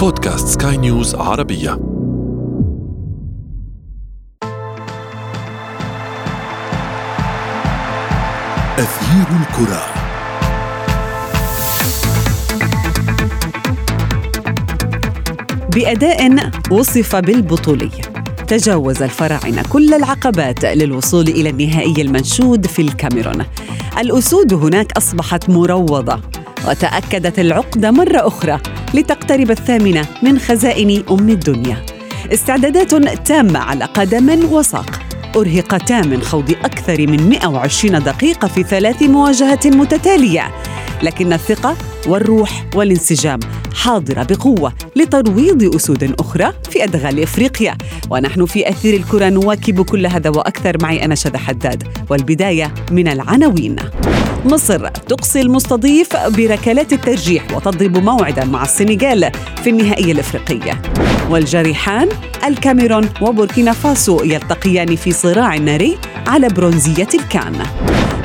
بودكاست 0.00 0.62
سكاي 0.62 0.76
نيوز 0.76 1.14
عربية. 1.14 1.72
أثير 8.78 9.26
الكرة. 9.40 9.84
بأداء 15.74 16.50
وصف 16.70 17.16
بالبطولية 17.16 18.02
تجاوز 18.48 19.02
الفراعنة 19.02 19.62
كل 19.68 19.94
العقبات 19.94 20.64
للوصول 20.64 21.28
إلى 21.28 21.50
النهائي 21.50 22.02
المنشود 22.02 22.66
في 22.66 22.82
الكاميرون. 22.82 23.44
الأسود 23.98 24.54
هناك 24.54 24.92
أصبحت 24.92 25.50
مروضة. 25.50 26.39
وتأكدت 26.68 27.38
العقدة 27.38 27.90
مرة 27.90 28.26
أخرى 28.26 28.60
لتقترب 28.94 29.50
الثامنة 29.50 30.06
من 30.22 30.38
خزائن 30.38 31.04
أم 31.10 31.28
الدنيا. 31.28 31.76
استعدادات 32.32 32.94
تامة 33.26 33.58
على 33.58 33.84
قدم 33.84 34.52
وساق. 34.52 35.00
أرهقتا 35.36 36.00
من 36.00 36.22
خوض 36.22 36.50
أكثر 36.64 37.06
من 37.06 37.28
120 37.28 38.02
دقيقة 38.02 38.48
في 38.48 38.62
ثلاث 38.62 39.02
مواجهات 39.02 39.66
متتالية. 39.66 40.50
لكن 41.02 41.32
الثقة 41.32 41.76
والروح 42.06 42.66
والانسجام 42.74 43.40
حاضرة 43.74 44.22
بقوة 44.22 44.72
لترويض 44.96 45.74
أسود 45.74 46.14
أخرى 46.18 46.52
في 46.70 46.84
أدغال 46.84 47.22
إفريقيا. 47.22 47.76
ونحن 48.10 48.46
في 48.46 48.68
أثير 48.68 48.94
الكرة 48.94 49.28
نواكب 49.28 49.82
كل 49.82 50.06
هذا 50.06 50.30
وأكثر. 50.30 50.76
معي 50.82 51.04
أنا 51.04 51.14
شذى 51.14 51.38
حداد 51.38 51.82
والبداية 52.10 52.74
من 52.90 53.08
العناوين. 53.08 53.76
مصر. 54.44 54.88
تقصي 54.88 55.40
المستضيف 55.40 56.16
بركلات 56.16 56.92
الترجيح 56.92 57.44
وتضرب 57.56 57.96
موعدا 57.96 58.44
مع 58.44 58.62
السنغال 58.62 59.30
في 59.64 59.70
النهائي 59.70 60.12
الإفريقي. 60.12 60.76
والجريحان 61.30 62.08
الكاميرون 62.44 63.08
وبوركينا 63.20 63.72
فاسو 63.72 64.24
يلتقيان 64.24 64.96
في 64.96 65.12
صراع 65.12 65.56
ناري 65.56 65.98
على 66.26 66.48
برونزية 66.48 67.08
الكان. 67.14 67.52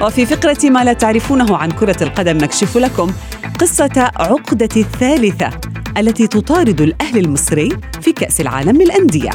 وفي 0.01 0.25
فقرة 0.25 0.69
ما 0.69 0.83
لا 0.83 0.93
تعرفونه 0.93 1.57
عن 1.57 1.71
كرة 1.71 2.03
القدم 2.03 2.37
نكشف 2.37 2.77
لكم 2.77 3.11
قصة 3.59 4.11
عقدة 4.15 4.69
الثالثة 4.77 5.49
التي 5.97 6.27
تطارد 6.27 6.81
الأهلي 6.81 7.19
المصري 7.19 7.69
في 8.01 8.11
كأس 8.11 8.41
العالم 8.41 8.81
للأندية. 8.81 9.31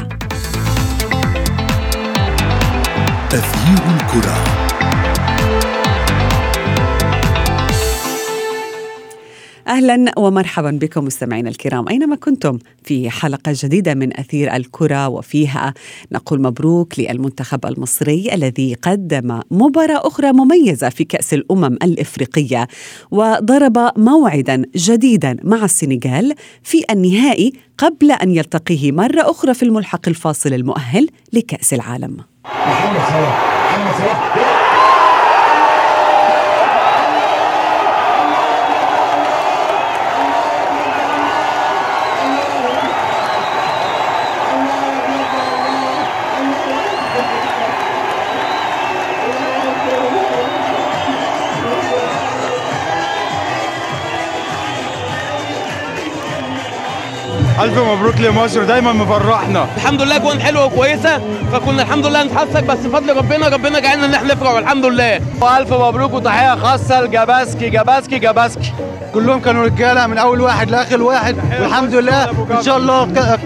أثير 3.33 3.81
الكرة. 3.95 4.60
أهلا 9.81 10.11
ومرحبا 10.17 10.71
بكم 10.71 11.05
مستمعينا 11.05 11.49
الكرام 11.49 11.89
أينما 11.89 12.15
كنتم 12.15 12.57
في 12.83 13.09
حلقة 13.09 13.53
جديدة 13.55 13.93
من 13.93 14.19
أثير 14.19 14.55
الكرة 14.55 15.07
وفيها 15.07 15.73
نقول 16.11 16.41
مبروك 16.41 16.99
للمنتخب 16.99 17.65
المصري 17.65 18.33
الذي 18.33 18.73
قدم 18.73 19.39
مباراة 19.51 20.07
أخرى 20.07 20.31
مميزة 20.31 20.89
في 20.89 21.03
كأس 21.03 21.33
الأمم 21.33 21.73
الإفريقية 21.83 22.67
وضرب 23.11 23.91
موعدا 23.97 24.65
جديدا 24.75 25.37
مع 25.43 25.65
السنغال 25.65 26.33
في 26.63 26.83
النهائي 26.91 27.53
قبل 27.77 28.11
أن 28.11 28.31
يلتقيه 28.31 28.91
مرة 28.91 29.31
أخرى 29.31 29.53
في 29.53 29.63
الملحق 29.63 30.07
الفاصل 30.07 30.53
المؤهل 30.53 31.07
لكأس 31.33 31.73
العالم. 31.73 32.17
محمد 32.45 32.99
صلاح 33.09 33.73
محمد 33.73 33.93
صلاح 33.97 34.60
ألف 57.61 57.77
مبروك 57.79 58.15
لمصر 58.19 58.63
دايما 58.63 58.93
مفرحنا. 58.93 59.67
الحمد 59.77 60.01
لله 60.01 60.17
جوان 60.17 60.41
حلوة 60.41 60.65
وكويسة 60.65 61.21
فكنا 61.53 61.81
الحمد 61.81 62.05
لله 62.05 62.23
نتحسك 62.23 62.63
بس 62.63 62.77
بفضل 62.77 63.17
ربنا 63.17 63.47
ربنا 63.47 63.79
جعلنا 63.79 64.05
إن 64.05 64.13
إحنا 64.13 64.33
نفرح 64.33 64.53
والحمد 64.53 64.85
لله. 64.85 65.19
وألف 65.41 65.73
مبروك 65.73 66.13
وتحية 66.13 66.55
خاصة 66.55 67.01
لجاباسكي 67.01 67.69
جاباسكي 67.69 68.19
جاباسكي 68.19 68.73
كلهم 69.13 69.39
كانوا 69.41 69.65
رجالة 69.65 70.07
من 70.07 70.17
أول 70.17 70.41
واحد 70.41 70.69
لآخر 70.71 71.01
واحد 71.01 71.35
والحمد 71.61 71.95
لله. 71.95 72.23
إن 72.29 72.63
شاء 72.63 72.77
الله 72.77 73.05
ك- 73.05 73.39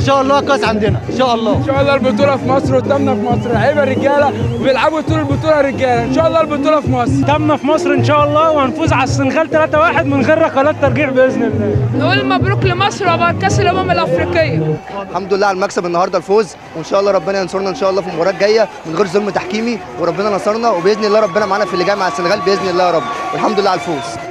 إن 0.00 0.06
شاء 0.06 0.20
الله 0.22 0.40
كاس 0.40 0.64
عندنا 0.64 1.00
إن 1.10 1.18
شاء 1.18 1.34
الله. 1.34 1.56
إن 1.56 1.66
شاء 1.66 1.80
الله 1.80 1.94
البطولة 1.94 2.36
في 2.36 2.48
مصر 2.48 2.76
قدامنا 2.76 3.14
في 3.14 3.20
مصر. 3.20 3.52
لعيبة 3.52 3.84
رجالة 3.84 4.32
وبيلعبوا 4.60 5.00
طول 5.00 5.18
البطولة 5.18 5.60
رجالة. 5.60 6.04
إن 6.04 6.14
شاء 6.14 6.26
الله 6.26 6.40
البطولة 6.40 6.80
في 6.80 6.90
مصر. 6.90 7.26
تم 7.26 7.56
في 7.56 7.66
مصر 7.66 7.90
إن 7.90 8.04
شاء 8.04 8.24
الله 8.24 8.50
وهنفوز 8.50 8.92
على 8.92 9.04
السنغال 9.04 9.50
3-1 9.50 10.06
من 10.06 10.24
غير 10.24 10.38
ركلات 10.38 10.76
ترجيع 10.82 11.08
بإذن 11.10 11.42
الله. 11.42 11.76
نقول 11.98 12.26
مبروك 12.26 12.64
لمصر 12.64 13.14
وبعد 13.14 13.38
كأس 13.38 13.60
الأمم 13.60 13.90
الأفريقية. 13.90 14.76
الحمد 15.10 15.34
لله 15.34 15.46
على 15.46 15.56
المكسب 15.56 15.86
النهارده 15.86 16.18
الفوز 16.18 16.56
وإن 16.76 16.84
شاء 16.84 17.00
الله 17.00 17.12
ربنا 17.12 17.40
ينصرنا 17.40 17.70
إن 17.70 17.74
شاء 17.74 17.90
الله 17.90 18.02
في 18.02 18.08
المباراة 18.08 18.30
الجاية 18.30 18.68
من 18.86 18.96
غير 18.96 19.06
ظلم 19.06 19.30
تحكيمي 19.30 19.78
وربنا 20.00 20.30
نصرنا 20.30 20.70
وبإذن 20.70 21.04
الله 21.04 21.20
ربنا 21.20 21.46
معانا 21.46 21.64
في 21.64 21.74
اللي 21.74 21.84
جاي 21.84 21.96
مع 21.96 22.08
السنغال 22.08 22.40
بإذن 22.40 22.68
الله 22.70 22.84
يا 22.84 22.90
رب. 22.90 23.02
والحمد 23.32 23.60
لله 23.60 23.70
على 23.70 23.80
الفوز. 23.80 24.29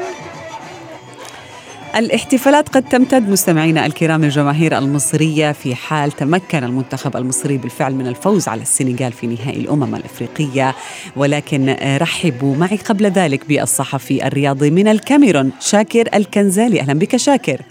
الاحتفالات 1.96 2.70
قد 2.70 2.84
تمتد 2.84 3.30
مستمعينا 3.30 3.86
الكرام 3.86 4.24
الجماهير 4.24 4.78
المصرية 4.78 5.52
في 5.52 5.76
حال 5.76 6.12
تمكن 6.12 6.64
المنتخب 6.64 7.18
المصري 7.18 7.58
بالفعل 7.58 7.96
من 7.96 8.08
الفوز 8.08 8.48
على 8.48 8.62
السنغال 8.62 9.12
في 9.12 9.28
نهائي 9.28 9.62
الأمم 9.62 9.96
الإفريقية. 9.96 10.76
ولكن 11.16 11.76
رحبوا 12.02 12.56
معي 12.56 12.78
قبل 12.78 13.06
ذلك 13.06 13.48
بالصحفي 13.48 14.28
الرياضي 14.28 14.72
من 14.72 14.88
الكاميرون 14.88 15.52
شاكر 15.60 16.10
الكنزالي. 16.14 16.82
أهلا 16.82 16.94
بك 16.94 17.16
شاكر. 17.16 17.62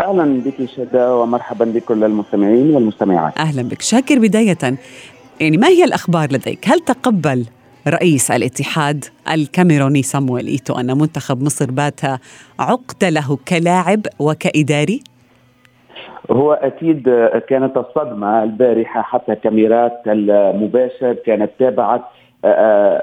أهلا 0.00 0.42
بك 0.44 0.68
شدا 0.76 1.08
ومرحبا 1.08 1.64
بكل 1.64 2.04
المستمعين 2.04 2.70
والمستمعات. 2.70 3.38
أهلا 3.38 3.62
بك. 3.62 3.82
شاكر 3.82 4.18
بداية. 4.18 4.58
يعني 5.40 5.56
ما 5.56 5.68
هي 5.68 5.84
الأخبار 5.84 6.32
لديك؟ 6.32 6.68
هل 6.68 6.80
تقبل 6.80 7.44
رئيس 7.88 8.30
الاتحاد 8.30 9.04
الكاميروني 9.34 10.02
صامويل 10.02 10.46
إيتو 10.46 10.74
أن 10.74 10.98
منتخب 10.98 11.42
مصر 11.42 11.70
بات 11.70 12.00
عقد 12.58 13.04
له 13.04 13.38
كلاعب 13.48 14.00
وكإداري؟ 14.18 15.00
هو 16.30 16.52
أكيد 16.52 17.02
كانت 17.48 17.76
الصدمة 17.76 18.42
البارحة 18.42 19.02
حتى 19.02 19.34
كاميرات 19.34 20.00
المباشر 20.06 21.12
كانت 21.12 21.50
تابعت 21.58 22.02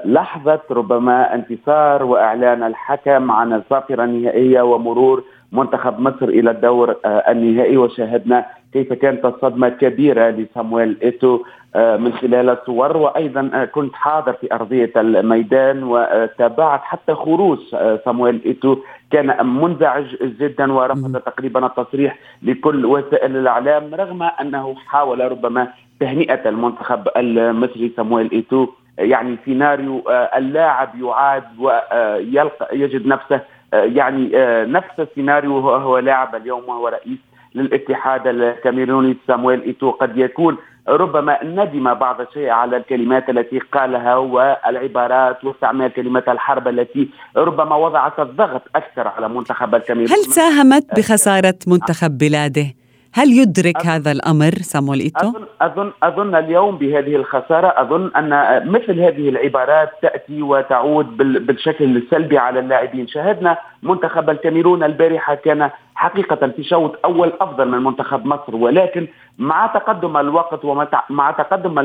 لحظة 0.04 0.60
ربما 0.70 1.34
انتصار 1.34 2.04
وإعلان 2.04 2.62
الحكم 2.62 3.30
عن 3.30 3.52
الظافره 3.52 4.04
النهائية 4.04 4.62
ومرور 4.62 5.24
منتخب 5.54 6.00
مصر 6.00 6.28
إلى 6.28 6.50
الدور 6.50 6.96
النهائي. 7.06 7.76
وشاهدنا 7.76 8.46
كيف 8.72 8.92
كانت 8.92 9.24
الصدمة 9.24 9.68
كبيرة 9.68 10.30
لصامويل 10.30 10.96
إيتو 11.02 11.42
من 11.76 12.12
خلال 12.12 12.50
الصور. 12.50 12.96
وأيضا 12.96 13.64
كنت 13.64 13.94
حاضر 13.94 14.32
في 14.32 14.54
أرضية 14.54 14.92
الميدان 14.96 15.82
وتابعت 15.82 16.80
حتى 16.82 17.14
خروج 17.14 17.58
صامويل 18.04 18.40
إيتو. 18.46 18.76
كان 19.10 19.46
منزعج 19.46 20.04
جدا 20.22 20.72
ورفض 20.72 21.16
تقريبا 21.16 21.66
التصريح 21.66 22.18
لكل 22.42 22.86
وسائل 22.86 23.36
الإعلام 23.36 23.94
رغم 23.94 24.22
أنه 24.22 24.74
حاول 24.86 25.32
ربما 25.32 25.68
تهنئة 26.00 26.48
المنتخب 26.48 27.08
المصري 27.16 27.92
صامويل 27.96 28.30
إيتو. 28.32 28.66
يعني 28.98 29.36
سيناريو 29.44 30.02
اللاعب 30.36 30.88
يعاد 31.02 31.44
ويلقى 31.58 32.68
يجد 32.72 33.06
نفسه 33.06 33.40
يعني 33.72 34.30
نفس 34.72 35.00
السيناريو 35.00 35.58
هو 35.58 35.98
لاعب 35.98 36.34
اليوم 36.34 36.68
وهو 36.68 36.88
رئيس 36.88 37.18
للاتحاد 37.54 38.26
الكاميروني 38.26 39.16
سامويل 39.26 39.62
إيتو 39.62 39.90
قد 39.90 40.16
يكون 40.16 40.56
ربما 40.88 41.44
ندم 41.44 41.94
بعض 41.94 42.20
الشيء 42.20 42.48
على 42.48 42.76
الكلمات 42.76 43.30
التي 43.30 43.58
قالها 43.58 44.16
والعبارات 44.16 45.44
واستعمال 45.44 45.92
كلمات 45.92 46.28
الحرب 46.28 46.68
التي 46.68 47.08
ربما 47.36 47.76
وضعت 47.76 48.20
الضغط 48.20 48.62
أكثر 48.76 49.08
على 49.08 49.28
منتخب 49.28 49.74
الكاميرون 49.74 50.12
هل 50.12 50.24
ساهمت 50.24 50.86
بخسارة 50.96 51.58
منتخب 51.66 52.18
بلاده؟ 52.18 52.66
هل 53.16 53.32
يدرك 53.32 53.86
هذا 53.86 54.12
الأمر 54.12 54.50
سامويل 54.50 55.00
إيتو؟ 55.00 55.28
أظن, 55.28 55.44
أظن, 55.60 55.92
أظن 56.02 56.34
اليوم 56.34 56.78
بهذه 56.78 57.16
الخسارة 57.16 57.66
أظن 57.66 58.10
أن 58.16 58.30
مثل 58.70 59.00
هذه 59.00 59.28
العبارات 59.28 59.90
تأتي 60.02 60.42
وتعود 60.42 61.16
بالشكل 61.16 61.96
السلبي 61.96 62.38
على 62.38 62.60
اللاعبين 62.60 63.06
شاهدنا 63.06 63.58
منتخب 63.82 64.30
الكاميرون 64.30 64.84
البارحة 64.84 65.34
كان 65.34 65.70
حقيقة 65.94 66.48
في 66.48 66.64
شوط 66.64 66.98
أول 67.04 67.32
أفضل 67.40 67.68
من 67.68 67.84
منتخب 67.84 68.26
مصر 68.26 68.56
ولكن 68.56 69.06
مع 69.38 69.66
تقدم 69.66 70.16
الوقت 70.16 70.64
ومع 70.64 71.30
تقدم 71.30 71.80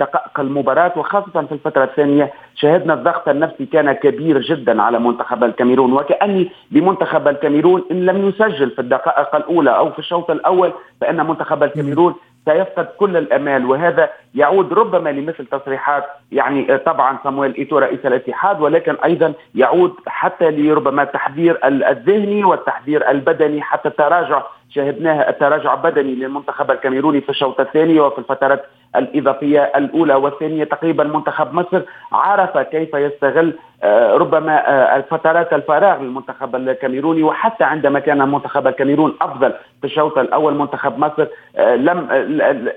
دقائق 0.00 0.40
المباراة 0.40 0.92
وخاصة 0.96 1.42
في 1.42 1.52
الفترة 1.52 1.84
الثانية 1.84 2.32
شهدنا 2.54 2.94
الضغط 2.94 3.28
النفسي 3.28 3.66
كان 3.66 3.92
كبير 3.92 4.40
جدا 4.40 4.82
على 4.82 4.98
منتخب 4.98 5.44
الكاميرون 5.44 5.92
وكأني 5.92 6.50
بمنتخب 6.70 7.28
الكاميرون 7.28 7.84
إن 7.90 8.06
لم 8.06 8.28
يسجل 8.28 8.70
في 8.70 8.78
الدقائق 8.78 9.36
الأولى 9.36 9.70
أو 9.70 9.90
في 9.92 9.98
الشوط 9.98 10.30
الأول 10.30 10.72
فإن 11.00 11.26
منتخب 11.26 11.62
الكاميرون 11.62 12.14
سيفقد 12.48 12.86
كل 12.98 13.16
الأمال 13.16 13.64
وهذا 13.66 14.10
يعود 14.34 14.72
ربما 14.72 15.10
لمثل 15.10 15.46
تصريحات 15.46 16.04
يعني 16.32 16.78
طبعا 16.78 17.18
صامويل 17.24 17.54
إيتو 17.54 17.78
رئيس 17.78 18.06
الاتحاد 18.06 18.60
ولكن 18.60 18.96
أيضا 19.04 19.32
يعود 19.54 19.94
حتى 20.06 20.50
لربما 20.50 21.02
التحذير 21.02 21.58
الذهني 21.64 22.44
والتحذير 22.44 23.10
البدني 23.10 23.62
حتى 23.62 23.88
التراجع 23.88 24.42
شاهدناه 24.70 25.28
التراجع 25.28 25.74
بدني 25.74 26.14
للمنتخب 26.14 26.70
الكاميروني 26.70 27.20
في 27.20 27.28
الشوط 27.28 27.60
الثاني 27.60 28.00
وفي 28.00 28.18
الفترات 28.18 28.64
الإضافية 28.96 29.72
الأولى 29.76 30.14
والثانية 30.14 30.64
تقريبا 30.64 31.04
منتخب 31.04 31.54
مصر 31.54 31.82
عرف 32.12 32.58
كيف 32.58 32.94
يستغل 32.94 33.54
آه، 33.82 34.14
ربما 34.14 34.70
آه، 34.96 35.00
فترات 35.10 35.52
الفراغ 35.52 36.02
للمنتخب 36.02 36.56
الكاميروني. 36.56 37.22
وحتى 37.22 37.64
عندما 37.64 37.98
كان 37.98 38.28
منتخب 38.28 38.66
الكاميرون 38.66 39.14
أفضل 39.22 39.52
في 39.80 39.84
الشوط 39.84 40.18
الأول 40.18 40.54
منتخب 40.54 40.98
مصر 40.98 41.26
آه، 41.56 41.76
لم 41.76 42.08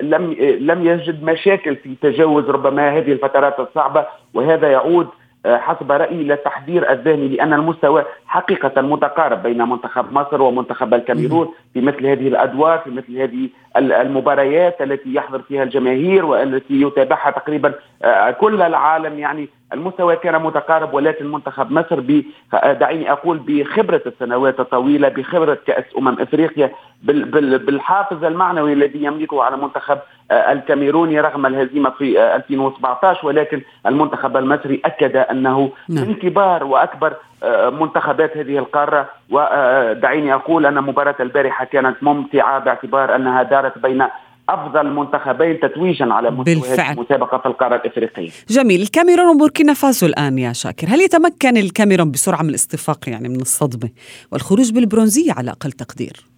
لم 0.02 0.36
لم 0.60 0.86
يجد 0.86 1.24
مشاكل 1.24 1.76
في 1.76 1.96
تجاوز 2.02 2.50
ربما 2.50 2.98
هذه 2.98 3.12
الفترات 3.12 3.60
الصعبة. 3.60 4.06
وهذا 4.34 4.72
يعود 4.72 5.08
حسب 5.46 5.92
رأيي 5.92 6.24
للتحضير 6.24 6.92
الذهني 6.92 7.28
لأن 7.28 7.54
المستوى 7.54 8.04
حقيقة 8.26 8.82
متقارب 8.82 9.44
بين 9.44 9.70
منتخب 9.70 10.14
مصر 10.14 10.42
ومنتخب 10.42 10.94
الكاميرون 10.94 11.54
في 11.74 11.82
مثل 11.82 12.06
هذه 12.06 12.28
الأدوار 12.28 12.78
في 12.78 12.90
مثل 12.90 13.18
هذه 13.18 13.50
المباريات 13.78 14.82
التي 14.82 15.14
يحضر 15.14 15.42
فيها 15.42 15.64
الجماهير 15.64 16.26
والتي 16.26 16.82
يتابعها 16.82 17.32
تقريبا 17.32 17.74
آه، 18.04 18.32
كل 18.32 18.62
العالم. 18.62 19.20
يعني 19.20 19.50
المستوى 19.74 20.16
كان 20.16 20.42
متقارب 20.42 20.94
ولكن 20.94 21.32
منتخب 21.32 21.72
مصر 21.72 22.00
ب 22.00 22.24
دعيني 22.54 23.12
أقول 23.12 23.40
بخبرة 23.48 24.02
السنوات 24.06 24.60
الطويلة 24.60 25.10
بخبرة 25.10 25.58
كأس 25.68 25.86
أمم 25.98 26.20
إفريقيا 26.20 26.72
بالحافز 27.04 28.24
المعنوي 28.24 28.74
الذي 28.74 29.04
يملكه 29.04 29.44
على 29.44 29.58
منتخب 29.58 29.98
آه، 29.98 30.02
الكاميروني 30.32 31.20
رغم 31.20 31.46
الهزيمة 31.46 31.90
في 31.90 32.36
2017 32.36 33.24
آه، 33.24 33.26
ولكن 33.26 33.62
المنتخب 33.86 34.38
المصري 34.38 34.82
أكد 34.86 35.16
أنه 35.16 35.72
نعم. 35.90 36.08
من 36.08 36.16
كبار 36.16 36.64
وأكبر 36.64 37.14
آه، 37.44 37.70
منتخبات 37.70 38.38
هذه 38.38 38.58
القارة 38.58 39.10
ودعيني 39.30 40.34
أقول 40.34 40.66
أن 40.66 40.82
مباراة 40.82 41.16
البارحة 41.20 41.66
كانت 41.66 42.04
ممتعة 42.04 42.60
باعتبار 42.60 43.16
أنها 43.16 43.44
دارت 43.44 43.78
بين 43.78 44.04
أفضل 44.50 44.88
منتخبين 44.88 45.60
تتويجا 45.60 46.14
على 46.14 46.32
مستوى 46.32 46.92
المسابقة 46.92 47.38
في 47.38 47.46
القارة 47.46 47.76
الإفريقية. 47.76 48.30
جميل، 48.50 48.82
الكاميرون 48.82 49.36
وبوركينا 49.36 49.74
فاسو 49.74 50.06
الآن 50.06 50.38
يا 50.38 50.54
شاكر، 50.54 50.88
هل 50.88 51.02
يتمكن 51.02 51.58
الكاميرون 51.58 52.12
بسرعة 52.12 52.44
من 52.44 52.50
الاستفاق 52.50 53.10
يعني 53.10 53.30
من 53.30 53.42
الصدمة 53.42 53.90
والخروج 54.32 54.72
بالبرونزية 54.72 55.34
على 55.34 55.52
أقل 55.52 55.72
تقدير؟ 55.72 56.31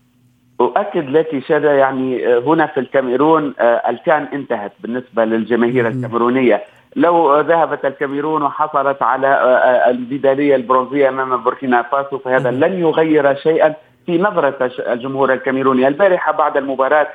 أؤكد 0.66 1.10
لك 1.10 1.44
شادة 1.48 1.72
يعني 1.72 2.28
آه، 2.28 2.40
هنا 2.40 2.68
في 2.68 2.80
الكاميرون 2.80 3.54
آه، 3.60 3.90
الكان 3.90 4.28
انتهت 4.34 4.72
بالنسبة 4.80 5.26
للجماهير 5.26 5.88
الكاميرونية. 5.88 6.64
لو 6.96 7.40
ذهبت 7.40 7.86
الكاميرون 7.86 8.44
وحصلت 8.44 9.02
على 9.02 9.28
آه، 9.28 9.90
الميدالية 9.90 10.56
البرونزية 10.56 11.10
أمام 11.10 11.38
بوركينا 11.38 11.82
فاسو 11.82 12.18
فهذا 12.18 12.52
لن 12.52 12.80
يغير 12.80 13.36
شيئا 13.36 13.74
في 14.06 14.18
نظرة 14.18 14.72
الجمهور 14.80 15.34
الكاميروني. 15.34 15.88
البارحة 15.88 16.32
بعد 16.32 16.58
المباراة 16.58 17.08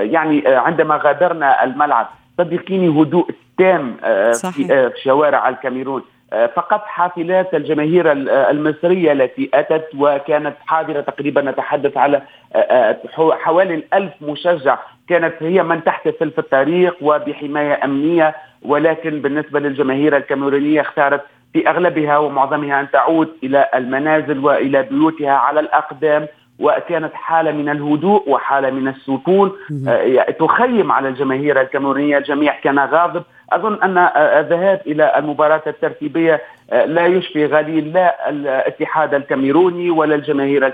يعني 0.00 0.42
عندما 0.46 0.96
غادرنا 0.96 1.64
الملعب 1.64 2.08
صدقيني 2.38 2.88
هدوء 2.88 3.30
تام 3.58 3.96
في 4.32 4.90
شوارع 5.02 5.48
الكاميرون. 5.48 6.02
فقط 6.30 6.84
حافلات 6.86 7.54
الجماهير 7.54 8.12
المصرية 8.50 9.12
التي 9.12 9.50
أتت 9.54 9.88
وكانت 9.98 10.54
حاضرة 10.66 11.00
تقريبا. 11.00 11.42
نتحدث 11.42 11.96
على 11.96 12.22
حوالي 13.18 13.74
الألف 13.74 14.12
مشجع 14.20 14.78
كانت 15.08 15.34
هي 15.42 15.62
من 15.62 15.84
تحتفل 15.84 16.30
في 16.30 16.38
الطريق 16.38 16.96
وبحماية 17.00 17.84
أمنية. 17.84 18.34
ولكن 18.62 19.22
بالنسبة 19.22 19.60
للجماهير 19.60 20.16
الكاميرونية 20.16 20.80
اختارت 20.80 21.22
في 21.52 21.68
أغلبها 21.68 22.18
ومعظمها 22.18 22.80
أن 22.80 22.90
تعود 22.90 23.28
إلى 23.42 23.68
المنازل 23.74 24.38
وإلى 24.38 24.82
بيوتها 24.82 25.32
على 25.32 25.60
الأقدام. 25.60 26.26
وكانت 26.60 27.14
حالة 27.14 27.52
من 27.52 27.68
الهدوء 27.68 28.30
وحالة 28.30 28.70
من 28.70 28.88
السكون. 28.88 29.52
تخيم 30.38 30.92
على 30.92 31.08
الجماهير 31.08 31.60
الكاميرونية 31.60 32.18
الجميع 32.18 32.60
كان 32.60 32.78
غاضب. 32.78 33.22
أظن 33.52 33.82
أن 33.82 33.98
الذهاب 34.38 34.80
إلى 34.86 35.12
المباراة 35.16 35.62
الترتيبية 35.66 36.40
لا 36.70 37.06
يشفي 37.06 37.46
غليل 37.46 37.92
لا 37.92 38.30
الاتحاد 38.30 39.14
الكاميروني 39.14 39.90
ولا 39.90 40.14
الجماهير 40.14 40.66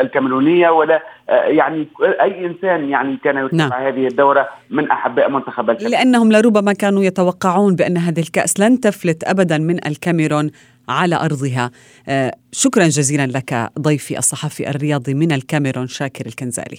الكاميرونية 0.00 0.70
ولا 0.70 1.02
يعني 1.28 1.86
أي 2.00 2.46
إنسان 2.46 2.88
يعني 2.88 3.18
كان 3.24 3.46
يتابع 3.46 3.56
نعم. 3.56 3.72
هذه 3.72 4.06
الدورة 4.06 4.48
من 4.70 4.90
احباء 4.90 5.30
منتخب 5.30 5.70
الكاميرون. 5.70 5.98
لأنهم 5.98 6.32
لربما 6.32 6.72
كانوا 6.72 7.02
يتوقعون 7.02 7.76
بأن 7.76 7.96
هذه 7.96 8.20
الكأس 8.20 8.60
لن 8.60 8.80
تفلت 8.80 9.24
ابدا 9.24 9.58
من 9.58 9.86
الكاميرون. 9.86 10.50
على 10.88 11.16
أرضها. 11.16 11.70
شكرا 12.52 12.86
جزيلا 12.86 13.26
لك 13.26 13.70
ضيفي 13.78 14.18
الصحفي 14.18 14.70
الرياضي 14.70 15.14
من 15.14 15.32
الكاميرون 15.32 15.88
شاكر 15.88 16.26
الكنزالي. 16.26 16.78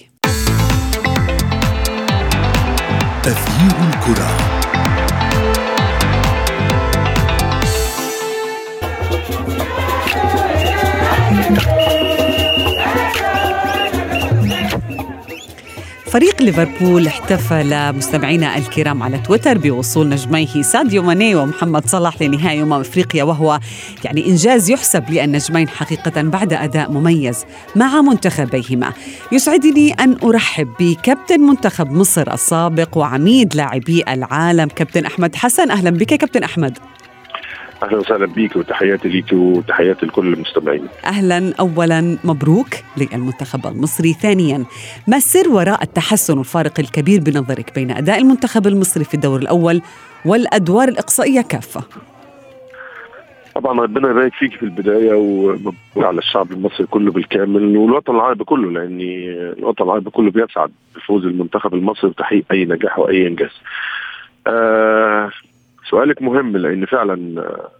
تغيير 3.22 3.74
الكرة. 3.94 4.54
فريق 16.14 16.42
ليفربول 16.42 17.06
احتفل 17.06 17.92
مستمعينا 17.92 18.58
الكرام 18.58 19.02
على 19.02 19.18
تويتر 19.18 19.58
بوصول 19.58 20.08
نجميه 20.08 20.62
ساديو 20.62 21.02
ماني 21.02 21.34
ومحمد 21.34 21.86
صلاح 21.86 22.22
لنهائي 22.22 22.62
امم 22.62 22.72
أفريقيا 22.72 23.24
وهو 23.24 23.60
يعني 24.04 24.26
إنجاز 24.26 24.70
يحسب 24.70 25.10
للنجمين 25.10 25.68
حقيقة 25.68 26.22
بعد 26.22 26.52
أداء 26.52 26.90
مميز 26.92 27.44
مع 27.76 28.00
منتخبيهما. 28.00 28.92
يسعدني 29.32 29.92
أن 29.92 30.16
أرحب 30.24 30.68
بكابتن 30.80 31.40
منتخب 31.40 31.90
مصر 31.90 32.32
السابق 32.32 32.98
وعميد 32.98 33.54
لاعبي 33.54 34.04
العالم 34.08 34.68
كابتن 34.68 35.06
أحمد 35.06 35.36
حسن 35.36 35.70
أهلا 35.70 35.90
بك 35.90 36.14
كابتن 36.14 36.42
أحمد. 36.42 36.78
أهلا 37.84 37.96
وسهلا 37.96 38.26
بيك 38.26 38.56
وتحياتي 38.56 39.08
ليك 39.08 39.32
وتحياتي 39.32 40.06
لكل 40.06 40.32
المستمعين. 40.32 40.88
أهلا 41.04 41.54
اولا 41.60 42.18
مبروك 42.24 42.68
للمنتخب 42.96 43.66
المصري، 43.66 44.12
ثانيا 44.12 44.64
ما 45.08 45.16
السر 45.16 45.48
وراء 45.48 45.82
التحسن 45.82 46.38
والفارق 46.38 46.80
الكبير 46.80 47.20
بنظرك 47.20 47.74
بين 47.74 47.90
أداء 47.90 48.18
المنتخب 48.18 48.66
المصري 48.66 49.04
في 49.04 49.14
الدور 49.14 49.38
الأول 49.38 49.82
والأدوار 50.24 50.88
الإقصائية 50.88 51.40
كافة؟ 51.40 51.82
طبعا 53.54 53.80
ربنا 53.80 54.10
يبارك 54.10 54.32
فيك 54.34 54.52
في 54.52 54.62
البداية 54.62 55.14
ومبروك 55.14 55.74
على 55.96 56.18
الشعب 56.18 56.52
المصري 56.52 56.86
كله 56.86 57.12
بالكامل 57.12 57.76
والوطن 57.76 58.14
العربي 58.14 58.44
كله 58.44 58.70
لأن 58.70 59.00
الوطن 59.58 59.84
العربي 59.84 60.10
كله 60.10 60.30
بيسعد 60.30 60.70
بفوز 60.96 61.24
المنتخب 61.24 61.74
المصري 61.74 62.10
وتحقيق 62.10 62.44
أي 62.52 62.64
نجاح 62.64 62.98
وأي 62.98 63.26
إنجاز. 63.26 63.50
آه 64.46 65.30
سؤالك 65.90 66.22
مهم 66.22 66.56
لأن 66.56 66.86
فعلا 66.86 67.40
آه، 67.40 67.70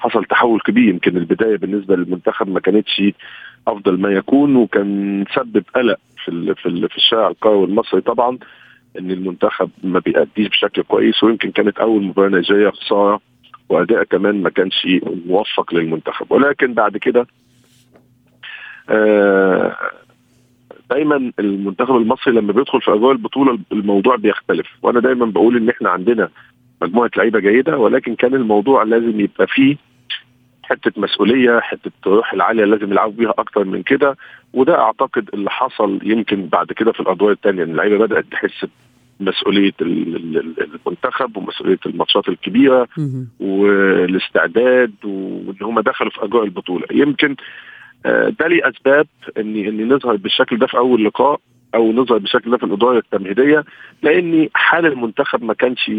حصل 0.00 0.24
تحول 0.24 0.60
كبير. 0.60 0.88
يمكن 0.88 1.16
البداية 1.16 1.56
بالنسبة 1.56 1.96
للمنتخب 1.96 2.48
ما 2.48 2.60
كانتش 2.60 3.02
أفضل 3.68 4.00
ما 4.00 4.10
يكون 4.12 4.56
وكان 4.56 5.24
سبب 5.34 5.64
قلق 5.74 5.98
في 6.24 6.54
في, 6.54 6.88
في 6.88 6.96
الشارع 6.96 7.28
القروي 7.28 7.64
المصري 7.66 8.00
طبعا 8.00 8.38
إن 8.98 9.10
المنتخب 9.10 9.70
ما 9.82 9.98
بيأديش 9.98 10.48
بشكل 10.48 10.82
كويس. 10.82 11.22
ويمكن 11.22 11.50
كانت 11.50 11.78
أول 11.78 12.02
مباراة 12.04 12.28
نيجيريا 12.28 12.70
خسارة 12.70 13.20
وأداء 13.68 14.04
كمان 14.04 14.42
ما 14.42 14.50
كانش 14.50 14.86
موفق 15.26 15.74
للمنتخب. 15.74 16.32
ولكن 16.32 16.74
بعد 16.74 16.96
كده 16.96 17.26
آه 18.90 19.76
دايما 20.90 21.32
المنتخب 21.38 21.96
المصري 21.96 22.34
لما 22.34 22.52
بيدخل 22.52 22.80
في 22.80 22.90
أجواء 22.94 23.12
البطولة 23.12 23.58
الموضوع 23.72 24.16
بيختلف. 24.16 24.66
وأنا 24.82 25.00
دايما 25.00 25.26
بقول 25.26 25.56
إن 25.56 25.68
إحنا 25.68 25.90
عندنا 25.90 26.28
مجموعة 26.82 27.10
لعيبة 27.16 27.40
جيدة 27.40 27.78
ولكن 27.78 28.14
كان 28.14 28.34
الموضوع 28.34 28.82
لازم 28.82 29.20
يبقى 29.20 29.46
فيه 29.46 29.76
حتة 30.62 30.92
مسؤولية 31.00 31.60
حتة 31.60 31.90
الروح 32.06 32.32
العالية 32.32 32.64
لازم 32.64 32.92
يلعبوا 32.92 33.12
بيها 33.12 33.34
أكتر 33.38 33.64
من 33.64 33.82
كده. 33.82 34.16
وده 34.52 34.78
أعتقد 34.80 35.28
اللي 35.34 35.50
حصل 35.50 35.98
يمكن 36.02 36.46
بعد 36.46 36.66
كده 36.72 36.92
في 36.92 37.00
الأدوار 37.00 37.32
الثانية 37.32 37.62
إن 37.62 37.70
اللعيبة 37.70 37.98
بدأت 38.06 38.24
تحس 38.32 38.66
مسؤوليه 39.20 39.72
المنتخب 39.80 41.36
ومسؤولية 41.36 41.78
الماتشات 41.86 42.28
الكبيرة 42.28 42.88
والاستعداد 43.40 44.92
وإن 45.04 45.56
هم 45.62 45.80
دخلوا 45.80 46.10
في 46.10 46.24
أجواء 46.24 46.44
البطولة. 46.44 46.86
يمكن 46.90 47.36
آه، 48.06 48.28
ده 48.40 48.46
ليه 48.48 48.68
أسباب 48.68 49.06
ان 49.38 49.56
إن 49.56 49.88
نظهر 49.92 50.16
بالشكل 50.16 50.58
ده 50.58 50.66
في 50.66 50.76
أول 50.76 51.04
لقاء 51.04 51.40
أو 51.74 51.92
نظهر 51.92 52.18
بالشكل 52.18 52.50
ده 52.50 52.56
في 52.56 52.64
الأدوار 52.64 52.96
التمهيدية 52.98 53.64
لأن 54.02 54.48
حال 54.54 54.86
المنتخب 54.86 55.42
ما 55.44 55.54
كانش 55.54 55.90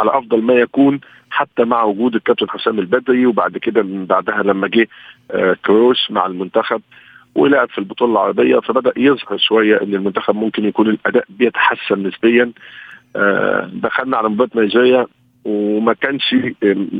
على 0.00 0.18
أفضل 0.18 0.42
ما 0.42 0.54
يكون 0.54 1.00
حتى 1.30 1.64
مع 1.64 1.82
وجود 1.82 2.14
الكابتن 2.14 2.50
حسام 2.50 2.78
البدري 2.78 3.26
وبعد 3.26 3.58
كده 3.58 3.82
من 3.82 4.06
بعدها 4.06 4.42
لما 4.42 4.68
جه 4.68 4.88
آه، 5.30 5.56
كروش 5.66 6.10
مع 6.10 6.26
المنتخب 6.26 6.82
ولعب 7.34 7.68
في 7.68 7.78
البطولة 7.78 8.12
العربية 8.12 8.58
فبدأ 8.58 8.92
يظهر 8.96 9.38
شوية 9.38 9.82
إن 9.82 9.94
المنتخب 9.94 10.34
ممكن 10.34 10.64
يكون 10.64 10.88
الأداء 10.88 11.24
بيتحسن 11.28 12.02
نسبيا. 12.02 12.52
آه، 13.16 13.70
دخلنا 13.72 14.16
على 14.16 14.28
مباراة 14.28 14.50
نيجيريا 14.54 15.06
وما 15.44 15.92
كانش 15.92 16.36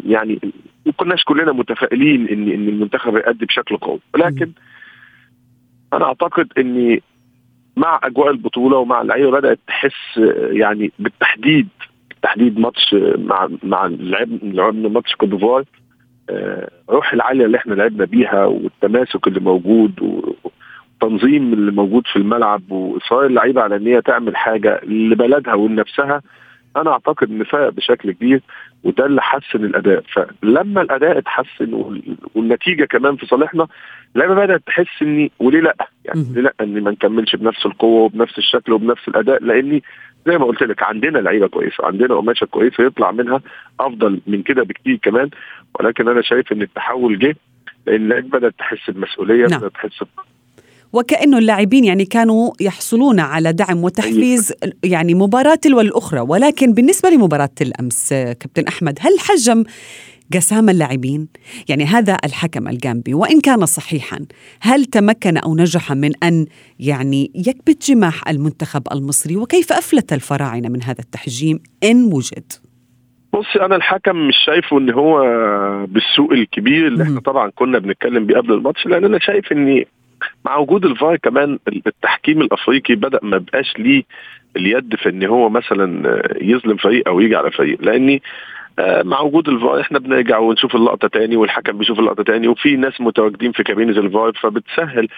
يعني 0.07 0.41
ما 0.87 0.93
كناش 0.93 1.25
كلنا 1.25 1.53
متفائلين 1.53 2.29
إن 2.29 2.49
إن 2.49 2.69
المنتخب 2.69 3.15
هيأدي 3.15 3.47
بشكل 3.47 3.77
قوي. 3.77 4.01
ولكن 4.15 4.51
أنا 5.93 6.05
أعتقد 6.05 6.53
إن 6.59 7.01
مع 7.77 8.01
أجواء 8.03 8.31
البطولة 8.31 8.77
ومع 8.77 9.01
اللعيبة 9.03 9.31
بدأت 9.31 9.59
تحس 9.67 10.19
آه، 10.19 10.49
يعني 10.53 10.93
بالتحديد 10.99 11.69
بالتحديد 12.23 12.59
ماتش 12.59 12.95
آه، 12.95 13.15
مع 13.19 13.49
مع 13.63 13.87
لعب 13.87 14.29
لعبنا 14.43 14.89
ماتش 14.89 15.15
كوت 15.15 15.29
ديفوار 15.29 15.65
آه، 16.31 16.71
روح 16.91 17.13
العالية 17.13 17.45
اللي 17.47 17.57
إحنا 17.59 17.75
لعبنا 17.75 18.05
بيها 18.05 18.45
والتماسك 18.45 19.27
اللي 19.27 19.41
موجود 19.41 20.01
والتنظيم 20.03 21.53
اللي 21.53 21.73
موجود 21.73 22.07
في 22.07 22.17
الملعب 22.17 22.71
وإصرار 22.73 23.27
اللعيبة 23.27 23.61
على 23.63 23.77
إن 23.77 23.87
هي 23.87 24.03
تعمل 24.03 24.37
حاجة 24.37 24.81
لبلدها 24.85 25.55
ولنفسها 25.55 26.23
أنا 26.77 26.91
أعتقد 26.91 27.31
إن 27.31 27.45
فرق 27.45 27.69
بشكل 27.69 28.13
كبير 28.13 28.41
وده 28.85 29.07
اللي 29.07 29.23
حسن 29.23 29.65
الأداء. 29.65 30.03
فلما 30.13 30.81
الأداء 30.83 31.19
اتحسن 31.19 31.75
وال- 31.75 32.17
والنتيجة 32.35 32.85
كمان 32.85 33.17
في 33.17 33.27
صالحنا 33.27 33.67
اللعيبة 34.15 34.35
بدأت 34.35 34.63
تحس 34.67 35.03
إني 35.03 35.31
وليه 35.39 35.61
لأ؟ 35.61 35.77
يعني 36.05 36.25
ليه 36.35 36.43
لأ 36.43 36.55
ان 36.61 36.83
ما 36.83 36.91
نكملش 36.91 37.37
بنفس 37.37 37.67
القوة 37.67 38.03
وبنفس 38.03 38.39
الشكل 38.39 38.73
وبنفس 38.73 39.09
الأداء؟ 39.09 39.43
لأني 39.45 39.83
زي 40.27 40.39
ما 40.39 40.45
قلت 40.45 40.63
لك 40.63 40.83
عندنا 40.83 41.19
لعيبة 41.19 41.49
كويسة 41.49 41.87
عندنا 41.87 42.15
قماشة 42.15 42.45
كويسة 42.45 42.85
يطلع 42.85 43.11
منها 43.11 43.41
أفضل 43.81 44.21
من 44.27 44.43
كده 44.43 44.63
بكتير 44.63 44.99
كمان 45.03 45.31
ولكن 45.81 46.09
أنا 46.09 46.23
شايف 46.23 46.53
إن 46.53 46.63
التحول 46.63 47.19
جه 47.19 47.37
لأن 47.87 48.03
اللعيبة 48.03 48.39
بدأت 48.39 48.55
تحس 48.59 48.91
بمسؤولية 48.91 49.47
نعم. 49.47 49.61
بدأت 49.61 49.73
تحس 49.73 50.03
وكأنه 50.93 51.39
اللاعبين 51.39 51.85
يعني 51.85 52.05
كانوا 52.05 52.53
يحصلون 52.61 53.21
على 53.21 53.53
دعم 53.53 53.85
وتحفيز 53.85 54.55
يعني 54.85 55.15
مباراة 55.15 55.55
تلو 55.55 55.81
الأخرى 55.81 56.21
ولكن 56.21 56.73
بالنسبة 56.73 57.11
لمباراة 57.11 57.51
الأمس 57.61 58.09
كابتن 58.11 58.67
أحمد 58.69 58.99
هل 59.01 59.21
حجم 59.21 59.65
جسام 60.33 60.69
اللاعبين؟ 60.69 61.29
يعني 61.69 61.85
هذا 61.85 62.17
الحكم 62.25 62.69
الجامبي 62.69 63.15
وإن 63.15 63.41
كان 63.41 63.67
صحيحا 63.67 64.19
هل 64.61 64.85
تمكن 64.85 65.37
أو 65.37 65.57
نجح 65.57 65.93
من 65.93 66.11
أن 66.23 66.47
يعني 66.81 67.31
يكبت 67.35 67.91
جماح 67.91 68.29
المنتخب 68.29 68.83
المصري 68.93 69.37
وكيف 69.37 69.73
أفلت 69.73 70.13
الفراعنة 70.13 70.69
من 70.69 70.83
هذا 70.83 71.01
التحجيم 71.01 71.61
إن 71.85 72.05
وجد؟ 72.05 72.53
بصي 73.33 73.65
أنا 73.65 73.77
الحكم 73.77 74.17
مش 74.17 74.35
شايفه 74.47 74.79
إن 74.79 74.91
هو 74.91 75.21
بالسوق 75.87 76.33
الكبير 76.33 76.87
اللي 76.87 77.03
إحنا 77.03 77.21
طبعا 77.21 77.51
كنا 77.55 77.79
بنتكلم 77.79 78.27
بيه 78.27 78.37
قبل 78.37 78.53
الماتش 78.53 78.87
لأن 78.87 79.05
أنا 79.05 79.19
شايف 79.19 79.53
إن 79.53 79.85
مع 80.45 80.57
وجود 80.57 80.85
الفار 80.85 81.17
كمان 81.17 81.59
التحكيم 81.87 82.41
الأفريقي 82.41 82.95
بدأ 82.95 83.19
ما 83.23 83.39
بقاش 83.39 83.75
ليه 83.79 84.03
اليد 84.57 84.97
في 84.97 85.09
إن 85.09 85.25
هو 85.25 85.49
مثلا 85.49 86.19
يظلم 86.41 86.77
فريق 86.77 87.09
أو 87.09 87.21
يجي 87.21 87.37
على 87.37 87.51
فريق 87.51 87.83
لأني 87.83 88.23
مع 89.05 89.21
وجود 89.21 89.49
الفار 89.49 89.81
إحنا 89.81 89.99
بنرجع 89.99 90.39
ونشوف 90.39 90.75
اللقطة 90.75 91.09
تاني 91.09 91.37
والحكم 91.37 91.79
بيشوف 91.79 91.99
اللقطة 91.99 92.23
تاني 92.23 92.49
وفي 92.49 92.77
ناس 92.77 93.01
متواجدين 93.01 93.53
في 93.53 93.63
كابينة 93.63 93.91
الفار 93.99 94.33
فبتسهل 94.33 95.09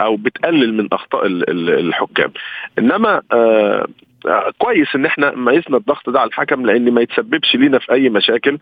أو 0.00 0.16
بتقلل 0.16 0.74
من 0.74 0.88
أخطاء 0.92 1.26
ال- 1.26 1.50
ال- 1.50 1.86
الحكام. 1.86 2.30
إنما 2.78 3.22
آه 3.32 3.86
آه، 4.26 4.52
كويس 4.58 4.94
إن 4.94 5.06
إحنا 5.06 5.34
ميزنا 5.36 5.76
الضغط 5.76 6.10
ده 6.10 6.20
على 6.20 6.28
الحكم 6.28 6.66
لأن 6.66 6.90
ما 6.92 7.00
يتسببش 7.00 7.54
لينا 7.56 7.78
في 7.78 7.92
أي 7.92 8.08
مشاكل 8.08 8.58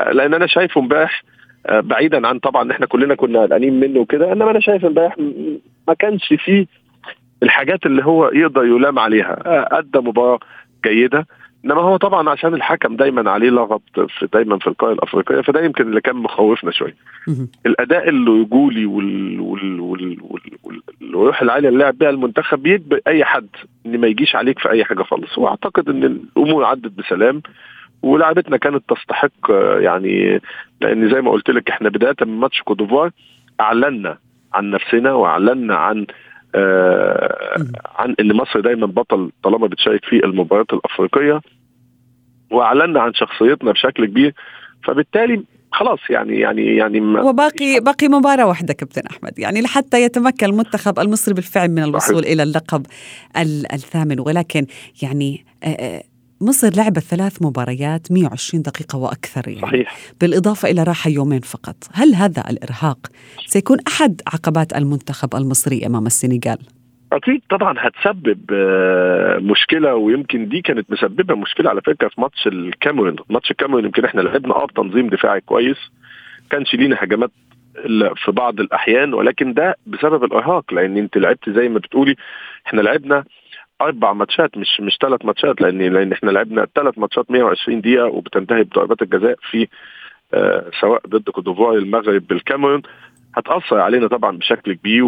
آه، 0.00 0.12
لأن 0.12 0.34
أنا 0.34 0.46
شايفه 0.46 0.80
إمبارح 0.80 1.22
آه، 1.66 1.80
بعيدا 1.80 2.26
عن 2.28 2.38
طبعا 2.38 2.72
إحنا 2.72 2.86
كلنا 2.86 3.14
كنا 3.14 3.42
قلقانين 3.42 3.80
منه 3.80 4.00
وكده 4.00 4.32
إنما 4.32 4.50
أنا 4.50 4.60
شايف 4.60 4.84
إمبارح 4.84 5.16
ما 5.88 5.94
كانش 5.98 6.32
فيه 6.44 6.66
الحاجات 7.42 7.86
اللي 7.86 8.04
هو 8.04 8.30
يقدر 8.34 8.64
يلام 8.64 8.98
عليها. 8.98 9.38
آه، 9.46 9.68
أدى 9.78 9.98
مباراة 9.98 10.38
جيدة 10.86 11.26
إنما 11.64 11.80
هو 11.80 11.96
طبعا 11.96 12.30
عشان 12.30 12.54
الحكم 12.54 12.96
دايما 12.96 13.30
عليه 13.30 13.50
لغط 13.50 13.82
في 13.96 14.28
دايما 14.32 14.58
في 14.58 14.66
القاره 14.66 14.92
الأفريقية 14.92 15.40
فده 15.40 15.64
يمكن 15.64 15.86
اللي 15.88 16.00
كان 16.00 16.16
مخوفنا 16.16 16.70
شوية. 16.70 16.94
الأداء 17.66 18.08
الرجولي 18.08 18.86
وال 18.86 19.40
وال 19.40 19.80
وال 19.80 20.20
وال 20.22 20.50
وال- 20.64 20.80
والروح 21.02 21.42
العاليه 21.42 21.68
اللي 21.68 21.78
لعب 21.84 21.98
بيها 21.98 22.10
المنتخب 22.10 22.62
بيجبر 22.62 23.00
أي 23.06 23.24
حد 23.24 23.48
إن 23.86 23.98
ما 24.00 24.06
يجيش 24.06 24.36
عليك 24.36 24.58
في 24.58 24.70
أي 24.70 24.84
حاجة 24.84 25.02
خالص. 25.02 25.38
وأعتقد 25.38 25.88
إن 25.88 26.04
الأمور 26.04 26.64
عدت 26.64 26.92
بسلام 26.98 27.42
ولاعبتنا 28.02 28.56
كانت 28.56 28.82
تستحق 28.88 29.50
آه، 29.50 29.78
يعني 29.80 30.40
لأن 30.80 31.10
زي 31.10 31.20
ما 31.20 31.30
قلت 31.30 31.50
لك 31.50 31.70
إحنا 31.70 31.88
بداية 31.88 32.16
من 32.22 32.40
ماتش 32.40 32.62
كوت 32.62 32.78
ديفوار 32.78 33.10
أعلنا 33.60 34.18
عن 34.54 34.70
نفسنا 34.70 35.12
وأعلنا 35.12 35.76
عن 35.76 35.98
آه 36.00 36.06
عن 37.96 38.14
إن 38.20 38.32
مصر 38.36 38.60
دايما 38.60 38.86
بطل 38.86 39.30
طالما 39.44 39.66
بتشارك 39.66 40.04
في 40.04 40.24
المباريات 40.24 40.72
الأفريقية 40.72 41.40
واعلنا 42.50 43.00
عن 43.00 43.14
شخصيتنا 43.14 43.72
بشكل 43.72 44.06
كبير. 44.06 44.34
فبالتالي 44.84 45.44
خلاص 45.72 45.98
يعني 46.10 46.38
يعني 46.40 46.76
يعني 46.76 47.00
ما 47.00 47.22
وباقي 47.22 47.80
باقي 47.80 48.08
مباراة 48.08 48.46
واحدة 48.46 48.74
كابتن 48.74 49.02
أحمد 49.10 49.38
يعني 49.38 49.60
لحتى 49.62 50.02
يتمكن 50.02 50.46
المنتخب 50.46 50.98
المصري 50.98 51.34
بالفعل 51.34 51.68
من 51.70 51.82
الوصول 51.82 52.16
صحيح. 52.22 52.32
إلى 52.32 52.42
اللقب 52.42 52.86
ال- 53.36 53.72
الثامن. 53.72 54.20
ولكن 54.20 54.66
يعني 55.02 55.44
آه، 55.64 55.66
آه، 55.66 56.02
مصر 56.40 56.70
لعبت 56.76 56.98
ثلاث 56.98 57.42
مباريات 57.42 58.12
120 58.12 58.62
دقيقة 58.62 58.98
وأكثر 58.98 59.48
يعني. 59.48 59.60
صحيح. 59.60 59.96
بالإضافة 60.20 60.70
إلى 60.70 60.82
راحة 60.82 61.10
يومين 61.10 61.40
فقط. 61.40 61.76
هل 61.92 62.14
هذا 62.14 62.42
الإرهاق 62.50 62.98
سيكون 63.46 63.78
أحد 63.88 64.20
عقبات 64.26 64.76
المنتخب 64.76 65.34
المصري 65.34 65.86
أمام 65.86 66.06
السنغال؟ 66.06 66.58
أكيد 67.12 67.42
طبعا 67.50 67.74
هتسبب 67.78 68.40
آه، 68.52 69.38
مشكلة 69.38 69.94
ويمكن 69.94 70.48
دي 70.48 70.60
كانت 70.60 70.90
مسببة 70.90 71.34
مشكلة 71.34 71.70
على 71.70 71.80
فكرة 71.80 72.08
في 72.08 72.20
ماتش 72.20 72.46
الكاميرون. 72.46 73.16
ماتش 73.30 73.50
الكاميرون 73.50 73.84
يمكن 73.84 74.04
إحنا 74.04 74.20
لعبنا 74.20 74.54
أه 74.54 74.66
بتنظيم 74.66 75.08
دفاعي 75.08 75.40
كويس 75.40 75.76
كانش 76.50 76.74
لينا 76.74 76.96
هجمات 77.00 77.30
في 78.16 78.32
بعض 78.32 78.60
الأحيان 78.60 79.14
ولكن 79.14 79.54
ده 79.54 79.76
بسبب 79.86 80.24
الإرهاق 80.24 80.74
لأن 80.74 80.96
أنت 80.96 81.16
لعبت 81.16 81.50
زي 81.50 81.68
ما 81.68 81.78
بتقولي 81.78 82.14
إحنا 82.66 82.80
لعبنا 82.80 83.24
أربع 83.80 84.12
ماتشات 84.12 84.58
مش 84.58 84.80
مش 84.80 84.96
ثلاث 85.02 85.24
ماتشات 85.24 85.60
لأن 85.60 85.78
لأن 85.82 86.12
إحنا 86.12 86.30
لعبنا 86.30 86.66
ثلاث 86.74 86.98
ماتشات 86.98 87.30
120 87.30 87.80
دقيقة 87.80 88.06
وبتنتهي 88.06 88.62
بضربات 88.64 89.02
الجزاء 89.02 89.36
في 89.50 89.68
آه 90.34 90.70
سواء 90.80 91.00
ضد 91.08 91.30
كوت 91.30 91.44
ديفوار 91.44 91.74
المغرب 91.76 92.26
بالكاميرون 92.26 92.82
هتأثر 93.36 93.80
علينا 93.80 94.08
طبعا 94.08 94.36
بشكل 94.38 94.72
كبير 94.74 95.04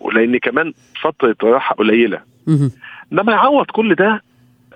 ولأن 0.00 0.38
كمان 0.38 0.72
فترة 1.02 1.36
راحة 1.42 1.74
قليلة. 1.74 2.20
إنما 3.12 3.32
يعوض 3.32 3.66
كل 3.66 3.94
ده 3.94 4.22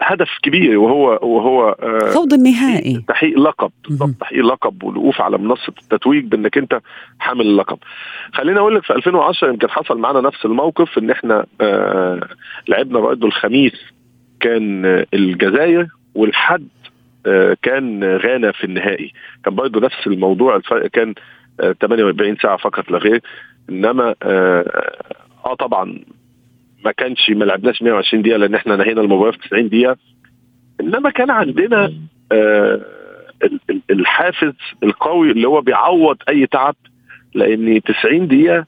هدف 0.02 0.28
كبير 0.42 0.78
وهو 0.78 1.19
وهو 1.23 1.69
آه، 1.83 2.11
خوض 2.11 2.33
النهائي. 2.33 3.04
تحقيق 3.09 3.38
لقب 3.38 3.71
بالضبط 3.88 4.14
تحقيق 4.21 4.45
لقب 4.45 4.83
والوقوف 4.85 5.21
على 5.21 5.38
منصة 5.38 5.73
التتويج 5.83 6.25
بإنك 6.25 6.59
أنت 6.59 6.80
حامل 7.19 7.40
اللقب. 7.40 7.78
خليني 8.33 8.59
أقول 8.59 8.75
لك 8.75 8.83
في 8.85 8.92
2010 8.92 9.49
يمكن 9.49 9.71
حصل 9.71 9.99
معنا 9.99 10.21
نفس 10.21 10.45
الموقف 10.45 10.99
إن 10.99 11.11
إحنا 11.11 11.47
آه 11.61 12.21
لعبنا 12.69 13.00
برضه 13.00 13.26
الخميس 13.26 13.73
كان 14.40 14.85
آه، 14.87 15.07
الجزائر 15.14 15.87
والحد 16.14 16.69
آه 17.26 17.57
كان 17.62 18.04
غانا 18.04 18.52
في 18.52 18.64
النهائي. 18.64 19.12
كان 19.45 19.54
برضه 19.54 19.80
نفس 19.80 20.07
الموضوع 20.07 20.57
الفرق 20.57 20.87
كان 20.87 21.14
آه 21.61 21.73
48 21.83 22.37
ساعة 22.42 22.57
فقط 22.57 22.90
لا 22.90 22.99
غير. 22.99 23.21
إنما 23.71 24.14
آه, 24.23 25.54
طبعا 25.59 25.99
ما 26.85 26.93
كانش 26.93 27.31
ما 27.31 27.45
لعبناش 27.45 27.83
120 27.83 28.23
دقيقة 28.23 28.37
لأن 28.37 28.55
إحنا 28.55 28.77
نهينا 28.77 29.01
المباراه 29.01 29.31
في 29.31 29.39
90 29.49 29.69
دقيقة. 29.69 29.97
إنما 30.81 31.11
كان 31.11 31.31
عندنا 31.31 31.93
آه 32.33 32.81
ال- 33.45 33.61
ال- 33.71 33.81
الحافز 33.91 34.53
القوي 34.83 35.31
اللي 35.31 35.49
هو 35.49 35.61
بيعوض 35.61 36.17
أي 36.29 36.47
تعب 36.47 36.75
لأن 37.35 37.81
90 37.83 38.29
دقيقة 38.29 38.67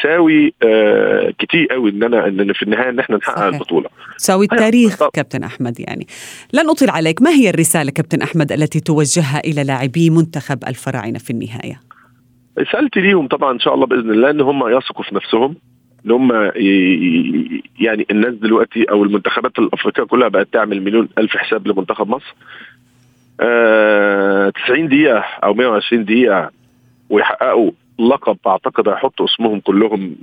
تساوي 0.00 0.54
آه 0.62 1.32
كتير 1.38 1.66
قوي 1.66 1.90
إن 1.90 2.02
أنا 2.02 2.26
إن 2.26 2.52
في 2.52 2.62
النهاية 2.62 2.88
إن 2.88 2.98
إحنا 2.98 3.16
نحقق 3.16 3.36
صحيح. 3.38 3.54
البطولة. 3.54 3.88
تساوي 4.18 4.44
التاريخ 4.44 5.08
كابتن 5.08 5.42
أحمد 5.44 5.80
يعني. 5.80 6.06
لن 6.52 6.68
أطيل 6.70 6.90
عليك 6.90 7.22
ما 7.22 7.30
هي 7.30 7.50
الرسالة 7.50 7.90
كابتن 7.90 8.22
أحمد 8.22 8.52
التي 8.52 8.80
توجهها 8.80 9.40
إلى 9.44 9.64
لاعبي 9.64 10.10
منتخب 10.10 10.58
الفراعنة 10.68 11.18
في 11.18 11.30
النهاية؟ 11.30 11.80
رسالتي 12.58 13.00
ليهم 13.00 13.26
طبعا 13.28 13.52
إن 13.52 13.58
شاء 13.60 13.74
الله 13.74 13.86
بإذن 13.86 14.10
الله 14.10 14.30
إن 14.30 14.40
هم 14.40 14.68
يثقوا 14.68 15.04
في 15.04 15.14
نفسهم. 15.14 15.56
ان 16.06 16.10
هم 16.10 16.32
يعني 17.80 18.06
الناس 18.10 18.34
دلوقتي 18.34 18.84
أو 18.90 19.04
المنتخبات 19.04 19.58
الأفريقية 19.58 20.02
كلها 20.04 20.28
بقت 20.28 20.48
تعمل 20.52 20.82
مليون 20.82 21.08
ألف 21.18 21.36
حساب 21.36 21.68
لمنتخب 21.68 22.08
مصر. 22.08 22.34
آه 23.40 24.50
90 24.66 24.88
دقيقة 24.88 25.18
أو 25.44 25.54
120 25.54 26.04
دقيقة 26.04 26.50
ويحققوا 27.10 27.70
لقب 27.98 28.36
أعتقد 28.46 28.88
هيحطوا 28.88 29.26
اسمهم 29.26 29.60
كلهم 29.60 30.16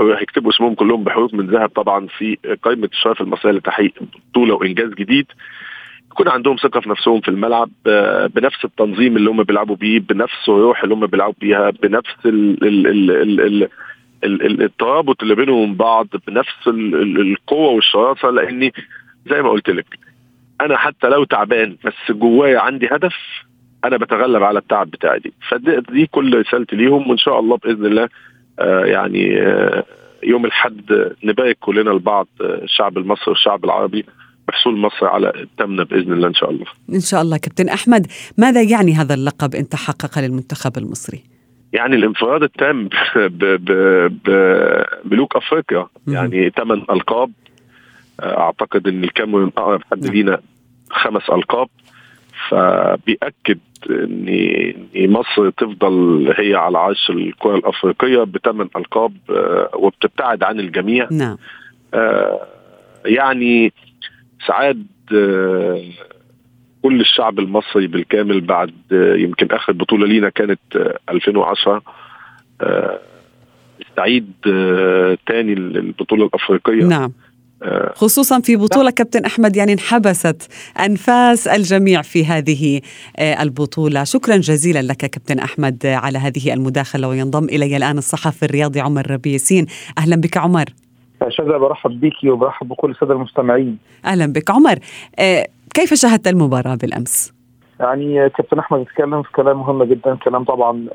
هيكتبوا 0.00 0.50
اسمهم 0.50 0.74
كلهم 0.74 1.04
بحروف 1.04 1.34
من 1.34 1.46
ذهب 1.46 1.68
طبعا 1.68 2.06
في 2.06 2.38
قائمة 2.62 2.88
الشرف 2.92 3.20
المصرية 3.20 3.52
لتحقيق 3.52 3.92
بطولة 4.30 4.54
وإنجاز 4.54 4.90
جديد. 4.90 5.26
يكون 6.10 6.28
عندهم 6.28 6.56
ثقة 6.56 6.80
في 6.80 6.90
نفسهم 6.90 7.20
في 7.20 7.28
الملعب 7.28 7.70
آه، 7.86 8.26
بنفس 8.26 8.64
التنظيم 8.64 9.16
اللي 9.16 9.30
هم 9.30 9.42
بيلعبوا 9.42 9.76
بيه 9.76 9.98
بنفس 9.98 10.48
الروح 10.48 10.82
اللي 10.82 10.94
هم 10.94 11.06
بيلعبوا 11.06 11.34
بيها 11.40 11.70
بنفس 11.70 12.16
ال 12.26 12.64
ال 12.66 12.86
ال 12.86 13.10
ال- 13.10 13.40
ال- 13.40 13.68
الترابط 14.24 15.22
اللي 15.22 15.34
بينهم 15.34 15.74
بعض 15.74 16.08
بنفس 16.26 16.66
ال- 16.66 16.94
ال- 17.02 17.32
القوة 17.32 17.70
والشراسة 17.70 18.30
لأني 18.30 18.72
زي 19.30 19.42
ما 19.42 19.50
قلت 19.50 19.70
لك 19.70 19.86
أنا 20.60 20.76
حتى 20.76 21.06
لو 21.08 21.24
تعبان 21.24 21.76
بس 21.84 22.16
جوايا 22.16 22.58
عندي 22.58 22.86
هدف 22.92 23.14
أنا 23.84 23.96
بتغلب 23.96 24.42
على 24.42 24.58
التعب 24.58 24.90
بتاعي 24.90 25.18
دي. 25.18 25.32
فدي 25.48 25.80
دي 25.92 26.06
كل 26.06 26.38
رسالتي 26.40 26.76
ليهم 26.76 27.10
وإن 27.10 27.18
شاء 27.18 27.40
الله 27.40 27.56
بإذن 27.56 27.86
الله 27.86 28.08
آه 28.58 28.84
يعني 28.84 29.40
آه 29.40 29.84
يوم 30.22 30.44
الأحد 30.44 30.80
نبارك 31.24 31.56
كلنا 31.60 31.90
لبعض 31.90 32.28
آه، 32.40 32.44
الشعب 32.64 32.98
المصري 32.98 33.24
والشعب 33.28 33.64
العربي 33.64 34.04
بحصول 34.48 34.76
مصر 34.78 35.06
على 35.06 35.32
التامنه 35.36 35.82
بإذن 35.84 36.12
الله 36.12 36.28
إن 36.28 36.34
شاء 36.34 36.50
الله. 36.50 36.64
إن 36.94 37.00
شاء 37.00 37.22
الله 37.22 37.36
كابتن 37.36 37.68
أحمد. 37.68 38.06
ماذا 38.38 38.62
يعني 38.62 38.92
هذا 38.94 39.14
اللقب 39.14 39.54
إن 39.54 39.68
تحقق 39.68 40.18
للمنتخب 40.18 40.78
المصري؟ 40.78 41.22
يعني 41.72 41.96
الانفراد 41.96 42.42
التام 42.42 42.88
ب- 43.16 43.44
ب- 43.70 44.16
بملوك 45.04 45.36
أفريقيا. 45.36 45.86
يعني 46.06 46.50
ثمان 46.50 46.84
ألقاب. 46.90 47.30
آه، 48.20 48.38
أعتقد 48.40 48.88
إن 48.88 49.04
الكاميرون 49.04 49.52
اقرب 49.56 49.82
حد 49.90 50.06
لينا 50.06 50.40
خمس 50.90 51.30
ألقاب. 51.30 51.68
فبيأكد 52.48 53.58
إن 53.90 55.10
مصر 55.10 55.50
تفضل 55.50 56.26
هي 56.38 56.54
على 56.54 56.78
عرش 56.78 57.10
الكرة 57.10 57.56
الأفريقية 57.56 58.22
بثمان 58.22 58.68
ألقاب 58.76 59.12
آه، 59.30 59.70
وبتبتعد 59.74 60.42
عن 60.42 60.60
الجميع. 60.60 61.08
نعم. 61.10 61.36
آه، 61.94 62.46
يعني 63.04 63.72
سعاد 64.46 64.86
آه، 65.14 65.82
كل 66.82 67.00
الشعب 67.00 67.38
المصري 67.38 67.86
بالكامل 67.86 68.40
بعد 68.40 68.72
آه، 68.92 69.14
يمكن 69.14 69.46
آخر 69.50 69.72
بطولة 69.72 70.06
لينا 70.06 70.28
كانت 70.28 70.60
آه، 70.76 70.98
2010 71.08 71.82
آه، 72.60 73.00
استعيد 73.82 74.32
آه، 74.46 75.18
تاني 75.26 75.52
البطوله 75.52 76.26
الأفريقية. 76.26 76.84
نعم. 76.84 77.12
خصوصا 77.94 78.40
في 78.40 78.56
بطولة 78.56 78.90
كابتن 78.90 79.24
أحمد 79.24 79.56
يعني 79.56 79.72
انحبست 79.72 80.52
أنفاس 80.80 81.48
الجميع 81.48 82.02
في 82.02 82.24
هذه 82.24 82.80
البطولة. 83.20 84.04
شكرا 84.04 84.36
جزيلا 84.36 84.82
لك 84.82 84.96
كابتن 84.96 85.38
أحمد 85.38 85.86
على 85.86 86.18
هذه 86.18 86.54
المداخلة 86.54 87.08
وينضم 87.08 87.44
إلي 87.44 87.76
الآن 87.76 87.98
الصحفي 87.98 88.42
الرياضي 88.42 88.80
عمر 88.80 89.10
ربيسين 89.10 89.66
أهلا 89.98 90.16
بك 90.16 90.36
عمر. 90.36 90.64
شذا 91.28 91.58
برحب 91.58 92.00
بيكي 92.00 92.30
وبرحب 92.30 92.68
بكل 92.68 92.90
السادة 92.90 93.12
المستمعين. 93.12 93.78
أهلا 94.04 94.26
بك 94.26 94.50
عمر. 94.50 94.78
كيف 95.74 95.94
شاهدت 95.94 96.26
المباراة 96.28 96.74
بالأمس؟ 96.74 97.32
يعني 97.80 98.30
كابتن 98.30 98.58
أحمد 98.58 98.80
اتكلم 98.80 99.22
في 99.22 99.32
كلام 99.32 99.58
مهم 99.58 99.82
جدا 99.84 100.14
كلام 100.14 100.44
طبعا 100.44 100.86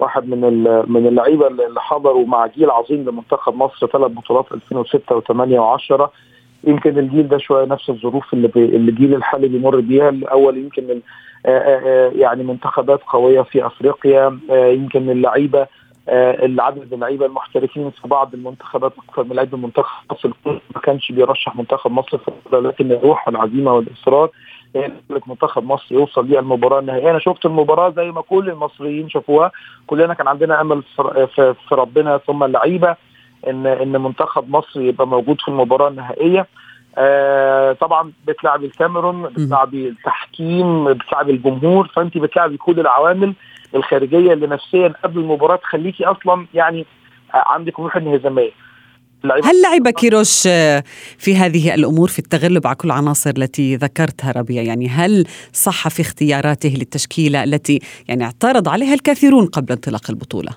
واحد 0.00 0.28
من 0.28 0.38
من 0.40 0.44
ال- 0.44 0.92
من 0.92 1.06
اللعيبة 1.06 1.46
اللي 1.46 1.80
حضروا 1.80 2.26
مع 2.26 2.46
جيل 2.46 2.70
عظيم 2.70 3.08
لمنتخب 3.08 3.54
مصر 3.56 3.86
ثلاث 3.86 4.10
بطولات 4.12 4.46
2006 4.52 5.20
و8 5.20 5.78
و10 6.00 6.08
يمكن 6.64 6.98
الجيل 6.98 7.28
ده 7.28 7.38
شوية 7.38 7.64
نفس 7.64 7.90
الظروف 7.90 8.34
اللي 8.34 8.50
اللي 8.56 8.90
الجيل 8.90 9.14
الحالي 9.14 9.48
بيمر 9.48 9.80
بيها 9.80 10.08
الأول 10.08 10.58
يمكن 10.58 11.00
آه، 11.46 11.48
آه، 11.48 12.10
يعني 12.14 12.42
منتخبات 12.44 13.00
قوية 13.06 13.42
في 13.42 13.66
أفريقيا 13.66 14.38
يمكن 14.50 15.10
اللعيبة 15.10 15.66
العدد 16.08 16.78
من 16.78 16.92
اللعيبة 16.92 17.26
المحترفين 17.26 17.90
في 17.90 18.08
بعض 18.08 18.34
المنتخبات 18.34 18.92
أكثر 19.08 19.24
من 19.24 19.36
لعيبه 19.36 19.58
منتخب 19.58 20.04
مصر 20.12 20.30
ما 20.74 20.80
كانش 20.82 21.12
بيرشح 21.12 21.56
منتخب 21.56 21.90
مصر 21.90 22.18
في 22.18 22.30
لكن 22.52 22.92
الروح 22.92 23.28
والعزيمه 23.28 23.72
والإصرار. 23.74 24.30
خلت 25.08 25.28
منتخب 25.28 25.64
مصر 25.66 25.94
يوصل 25.94 26.28
ليه 26.28 26.38
المباراة 26.38 26.78
النهائية. 26.80 27.10
أنا 27.10 27.18
شفت 27.18 27.46
المباراة 27.46 27.90
زي 27.90 28.10
ما 28.10 28.20
كل 28.20 28.48
المصريين 28.48 29.08
شافوها. 29.08 29.50
كلنا 29.86 30.14
كان 30.14 30.28
عندنا 30.28 30.60
أمل 30.60 30.82
في- 31.34 31.54
ربنا 31.72 32.18
ثم 32.18 32.44
اللعيبة 32.44 32.96
ان 33.48 33.66
إن 33.66 34.00
منتخب 34.02 34.50
مصر 34.50 34.80
يبقى 34.80 35.06
موجود 35.06 35.40
في 35.40 35.48
المباراة 35.48 35.88
النهائية. 35.88 36.46
آه 36.98 37.72
طبعا 37.72 38.12
بتلعب 38.26 38.64
الكاميرون 38.64 39.22
بتلعب 39.22 39.74
التحكيم 39.74 40.92
بتلعب 40.92 41.30
الجمهور. 41.30 41.86
فأنت 41.88 42.18
بتلعبي 42.18 42.56
كل 42.56 42.80
العوامل. 42.80 43.34
الخارجية 43.74 44.32
اللي 44.32 44.46
نفسيا 44.46 44.94
قبل 45.04 45.20
المباراة 45.20 45.56
تخليكي 45.56 46.04
أصلا 46.04 46.46
يعني 46.54 46.86
عندك 47.34 47.80
روح 47.80 47.96
انهزامية. 47.96 48.50
هل 49.24 49.62
لعب 49.62 49.88
كيروش 49.88 50.46
آه، 50.46 50.82
في 51.18 51.36
هذه 51.36 51.74
الأمور 51.74 52.08
في 52.08 52.18
التغلب 52.18 52.66
على 52.66 52.76
كل 52.76 52.88
العناصر 52.88 53.30
التي 53.38 53.76
ذكرتها 53.76 54.32
ربيع؟ 54.32 54.62
يعني 54.62 54.88
هل 54.88 55.24
صح 55.52 55.88
في 55.88 56.02
اختياراته 56.02 56.68
للتشكيلة 56.68 57.44
التي 57.44 57.78
يعني 58.08 58.24
اعترض 58.24 58.68
عليها 58.68 58.94
الكثيرون 58.94 59.46
قبل 59.46 59.72
انطلاق 59.72 60.10
البطولة؟ 60.10 60.52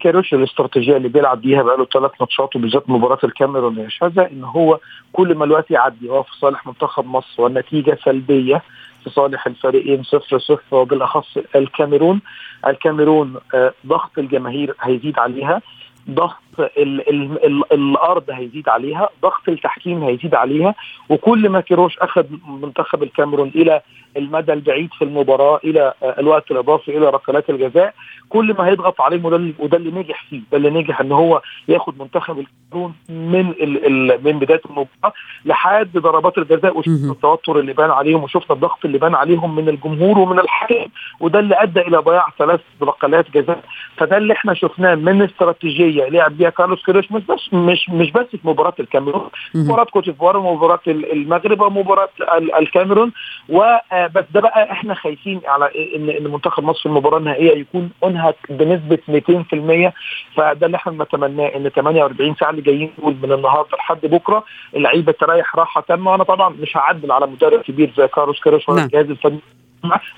كاروش 0.00 0.34
الاستراتيجية 0.34 0.96
اللي 0.96 1.08
بيلعب 1.08 1.40
بيها 1.40 1.62
بقاله 1.62 1.86
ثلاث 1.92 2.10
ماتشات 2.20 2.56
وبالذات 2.56 2.90
مباراة 2.90 3.18
الكاميرون 3.24 3.78
يا 3.78 3.88
إن 4.32 4.44
هو 4.44 4.78
كل 5.12 5.34
ما 5.34 5.44
الوقت 5.44 5.70
يعدي 5.70 6.08
هو 6.08 6.22
في 6.22 6.30
صالح 6.40 6.66
منتخب 6.66 7.06
مصر 7.06 7.42
والنتيجة 7.42 7.98
سلبية 8.04 8.62
في 9.04 9.10
صالح 9.10 9.46
الفريقين 9.46 10.02
صفر 10.02 10.38
صفر 10.38 10.76
وبالأخص 10.76 11.36
الكاميرون. 11.56 12.20
الكاميرون 12.66 13.36
آه، 13.54 13.72
ضغط 13.86 14.18
الجماهير 14.18 14.74
هيزيد 14.80 15.18
عليها. 15.18 15.62
ضغط 16.10 16.36
ال 16.60 17.08
ال 17.10 17.44
ال 17.46 17.72
الأرض 17.72 18.24
هيزيد 18.30 18.68
عليها 18.68 19.08
ضغط 19.22 19.48
التحكيم 19.48 20.02
هيزيد 20.04 20.34
عليها 20.34 20.74
وكل 21.08 21.48
ما 21.48 21.60
كيروش 21.60 21.98
أخذ 21.98 22.24
منتخب 22.48 23.02
الكاميرون 23.02 23.48
إلى 23.54 23.80
المدى 24.16 24.52
البعيد 24.52 24.90
في 24.98 25.04
المباراة 25.04 25.60
إلى 25.64 25.94
الوقت 26.02 26.50
الإضافي 26.50 26.98
إلى 26.98 27.10
ركلات 27.10 27.50
الجزاء 27.50 27.94
كل 28.28 28.54
ما 28.58 28.66
هيضغط 28.66 29.00
عليهم 29.00 29.24
وده 29.24 29.36
اللي- 29.36 29.54
وده 29.58 29.76
اللي 29.78 29.90
نجح 29.90 30.24
فيه 30.30 30.40
ده 30.52 30.56
اللي 30.58 30.70
نجح 30.70 31.00
إن 31.00 31.12
هو 31.12 31.42
ياخد 31.68 31.98
منتخب 31.98 32.38
الكاميرون 32.38 32.94
من 33.08 33.48
ال 33.50 33.86
ال 34.12 34.24
من 34.24 34.38
بداية 34.38 34.60
المباراة 34.66 35.12
لحد 35.44 35.92
ضربات 35.98 36.38
الجزاء 36.38 36.78
وشفنا 36.78 37.12
التوتر 37.12 37.58
اللي 37.58 37.72
بان 37.72 37.90
عليهم 37.90 38.22
وشفنا 38.24 38.56
الضغط 38.56 38.84
اللي 38.84 38.98
بان 38.98 39.14
عليهم 39.14 39.54
من 39.56 39.68
الجمهور 39.68 40.18
ومن 40.18 40.38
الحكم 40.38 40.86
وده 41.20 41.38
اللي 41.38 41.54
أدى 41.62 41.80
إلى 41.80 41.96
ضياع 41.96 42.26
ثلاث 42.38 42.60
ركلات 42.82 43.30
جزاء. 43.30 43.60
فده 43.96 44.16
اللي 44.16 44.32
إحنا 44.32 44.54
شفناه 44.54 44.94
من 44.94 45.22
استراتيجية 45.22 46.08
لعب 46.08 46.36
بيها 46.42 46.50
كارلوس 46.50 46.84
كيروش 46.84 47.12
مش 47.12 47.22
بس 47.22 47.54
مش 47.54 47.90
مش 47.90 48.10
بس 48.10 48.26
في 48.26 48.38
مباراة 48.44 48.74
الكاميرون 48.80 49.28
مباراة 49.54 49.84
كوت 49.84 50.04
ديفوار 50.04 50.36
ومباراه 50.36 50.80
ال- 50.86 51.12
المغرب 51.12 51.60
ومباراة 51.60 52.08
ال- 52.38 52.54
الكاميرون. 52.54 53.12
وبس 53.48 54.24
ده 54.34 54.40
بقى 54.40 54.72
إحنا 54.72 54.94
خايفين 54.94 55.40
على 55.46 55.70
ان 55.96 56.10
إن 56.10 56.24
منتخب 56.32 56.64
مصر 56.64 56.80
في 56.80 56.86
المباراة 56.86 57.18
النهائية 57.18 57.58
يكون 57.60 57.90
انهك 58.04 58.36
بنسبة 58.50 58.98
200% 59.08 59.92
فده 60.36 60.66
اللي 60.66 60.76
إحنا 60.76 60.92
بنتمناه 60.92 61.46
إن 61.56 61.68
48 61.68 62.34
ساعة 62.34 62.50
اللي 62.50 62.62
جايين 62.62 62.90
دول 62.98 63.16
من 63.22 63.32
النهارده 63.32 63.76
لحد 63.76 64.00
بكرة 64.06 64.44
اللعيبة 64.76 65.12
تريح 65.12 65.56
راحة 65.56 65.80
تامة. 65.80 66.12
وأنا 66.12 66.24
طبعا 66.24 66.48
مش 66.60 66.76
هعدل 66.76 67.12
على 67.12 67.26
مدرب 67.26 67.60
كبير 67.60 67.92
زي 67.96 68.08
كارلوس 68.08 68.40
كيروش 68.42 68.68
ولا 68.68 68.76
نعم. 68.76 68.86
الجهاز 68.86 69.10
الفني. 69.10 69.38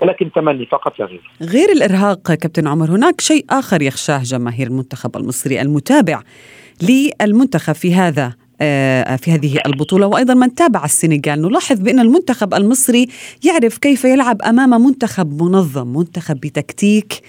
ولكن 0.02 0.32
تمني 0.32 0.66
فقط 0.66 0.98
لا 0.98 1.06
غير. 1.06 1.30
غير 1.42 1.72
الإرهاق 1.72 2.32
كابتن 2.32 2.66
عمر 2.66 2.90
هناك 2.90 3.20
شيء 3.20 3.44
آخر 3.50 3.82
يخشاه 3.82 4.22
جماهير 4.22 4.66
المنتخب 4.66 5.16
المصري 5.16 5.60
المتابع 5.60 6.22
للمنتخب 6.82 7.74
في 7.74 7.94
هذا 7.94 8.32
آه، 8.60 9.16
في 9.16 9.30
هذه 9.30 9.58
البطولة 9.66 10.06
وأيضا 10.06 10.34
من 10.34 10.54
تابع 10.54 10.84
السنغال. 10.84 11.42
نلاحظ 11.42 11.80
بأن 11.80 12.00
المنتخب 12.00 12.54
المصري 12.54 13.08
يعرف 13.44 13.78
كيف 13.78 14.04
يلعب 14.04 14.42
أمام 14.42 14.70
منتخب 14.70 15.42
منظم 15.42 15.96
منتخب 15.96 16.36
بتكتيك 16.36 17.20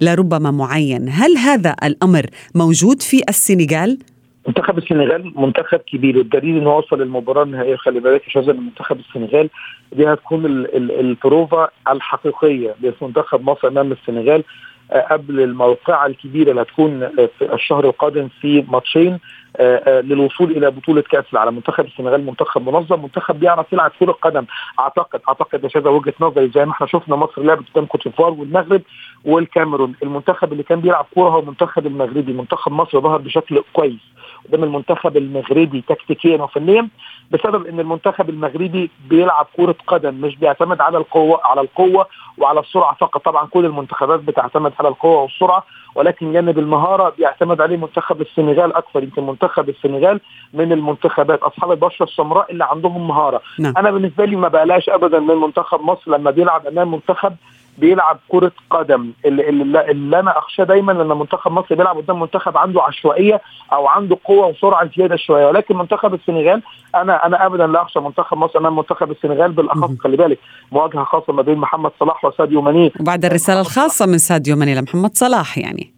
لربما 0.00 0.50
معين. 0.50 1.08
هل 1.08 1.36
هذا 1.36 1.76
الأمر 1.84 2.26
موجود 2.54 3.02
في 3.02 3.22
السنغال؟ 3.28 3.98
منتخب 4.46 4.78
السنغال 4.78 5.32
منتخب 5.36 5.78
كبير. 5.78 6.18
والدليل 6.18 6.56
انه 6.58 6.76
وصل 6.76 6.98
للمباراة 7.00 7.42
النهائية 7.42 7.76
خلي 7.76 8.00
بالك 8.00 8.22
شاذة 8.28 8.50
ان 8.50 8.60
منتخب 8.60 8.98
السنغال 8.98 9.50
دي 9.92 10.06
هتكون 10.12 10.46
ال- 10.46 10.76
ال- 10.76 11.00
البروفا 11.00 11.68
الحقيقية 11.90 12.74
لمنتخب 12.80 13.50
مصر 13.50 13.68
أمام 13.68 13.92
السنغال. 13.92 14.44
قبل 14.92 15.40
الموقعة 15.40 16.06
الكبيرة 16.06 16.50
اللي 16.50 16.62
هتكون 16.62 17.02
آه، 17.02 17.28
في 17.38 17.54
الشهر 17.54 17.84
القادم 17.84 18.28
في 18.40 18.64
ماتشين 18.68 19.18
آه، 19.56 19.76
آه، 19.76 20.00
للوصول 20.00 20.50
إلى 20.50 20.70
بطولة 20.70 21.02
كأس 21.02 21.24
العالم. 21.32 21.54
منتخب 21.54 21.84
السنغال 21.84 22.26
منتخب 22.26 22.68
منظم 22.68 23.02
منتخب 23.02 23.40
بيعرف 23.40 23.72
يلعب 23.72 23.92
كرة 24.00 24.12
قدم. 24.12 24.44
أعتقد 24.80 25.20
أعتقد 25.28 25.64
يا 25.64 25.68
شاذة 25.68 25.88
وجهة 25.88 26.14
نظري 26.20 26.50
زي 26.54 26.64
ما 26.64 26.72
إحنا 26.72 26.86
شفنا 26.86 27.16
مصر 27.16 27.42
لعبت 27.42 27.64
قدام 27.74 27.86
كوت 27.86 28.08
ديفوار 28.08 28.30
والمغرب 28.32 28.82
والكاميرون. 29.24 29.94
المنتخب 30.02 30.52
اللي 30.52 30.62
كان 30.62 30.80
بيلعب 30.80 31.06
كورة 31.14 31.30
هو 31.30 31.38
المنتخب 31.38 31.86
المغربي. 31.86 32.32
منتخب 32.32 32.72
مصر 32.72 33.00
ظهر 33.00 33.18
بشكل 33.18 33.62
كويس 33.72 34.00
قدام 34.48 34.64
المنتخب 34.64 35.16
المغربي 35.16 35.84
تكتيكيا 35.88 36.42
وفنيا 36.42 36.88
بسبب 37.30 37.66
إن 37.66 37.80
المنتخب 37.80 38.30
المغربي 38.30 38.90
بيلعب 39.08 39.46
كرة 39.56 39.76
قدم 39.86 40.14
مش 40.14 40.36
بيعتمد 40.36 40.80
على 40.80 40.98
القوة 40.98 41.40
على 41.44 41.60
القوة 41.60 42.06
وعلى 42.38 42.60
السرعة 42.60 42.94
فقط. 43.00 43.24
طبعا 43.24 43.46
كل 43.46 43.64
المنتخبات 43.64 44.20
بتعتمد 44.20 44.72
على 44.80 44.88
القوه 44.88 45.22
والسرعة 45.22 45.64
ولكن 45.94 46.32
جانب 46.32 46.58
المهارة 46.58 47.12
بيعتمد 47.18 47.60
عليه 47.60 47.76
منتخب 47.76 48.20
السنغال 48.20 48.76
أكثر. 48.76 49.02
يمكن 49.02 49.26
منتخب 49.26 49.68
السنغال 49.68 50.20
من 50.54 50.72
المنتخبات. 50.72 51.42
أصحاب 51.42 51.72
البشره 51.72 52.04
السمراء 52.04 52.52
اللي 52.52 52.64
عندهم 52.64 53.08
مهارة. 53.08 53.40
نعم. 53.58 53.74
أنا 53.76 53.90
بالنسبة 53.90 54.24
لي 54.24 54.36
ما 54.36 54.48
بقلاش 54.48 54.88
ابدا 54.88 55.20
من 55.20 55.34
منتخب 55.34 55.80
مصر 55.80 56.10
لما 56.10 56.30
بيلعب 56.30 56.66
أمام 56.66 56.92
منتخب 56.92 57.34
بيلعب 57.78 58.18
كرة 58.28 58.52
قدم. 58.70 59.12
اللي, 59.24 59.48
اللي, 59.48 59.90
اللي 59.90 60.20
أنا 60.20 60.38
اخشى 60.38 60.64
دايما 60.64 60.92
لما 60.92 61.14
منتخب 61.14 61.52
مصر 61.52 61.74
بيلعب 61.74 61.96
قدام 61.96 62.20
منتخب 62.20 62.56
عنده 62.56 62.82
عشوائية 62.82 63.40
أو 63.72 63.86
عنده 63.86 64.18
قوة 64.24 64.46
وسرعة 64.46 64.90
زيادة 64.96 65.16
شوية. 65.16 65.46
ولكن 65.46 65.76
منتخب 65.76 66.14
السنغال 66.14 66.62
أنا 66.94 67.26
أنا 67.26 67.46
ابدا 67.46 67.66
لا 67.66 67.82
أخشى 67.82 68.00
منتخب 68.00 68.38
مصر. 68.38 68.58
امام 68.58 68.76
منتخب 68.76 69.10
السنغال 69.10 69.52
بالأخص 69.52 69.98
خلي 70.00 70.16
بالك 70.16 70.38
مواجهة 70.72 71.04
خاصة 71.04 71.32
ما 71.32 71.42
بين 71.42 71.58
محمد 71.58 71.90
صلاح 72.00 72.24
وساديو 72.24 72.60
ماني. 72.60 72.92
وبعد 73.00 73.24
الرسالة 73.24 73.60
الخاصة 73.60 74.06
من 74.06 74.18
ساديو 74.18 74.56
ماني 74.56 74.74
لمحمد 74.74 75.10
صلاح 75.14 75.58
يعني. 75.58 75.94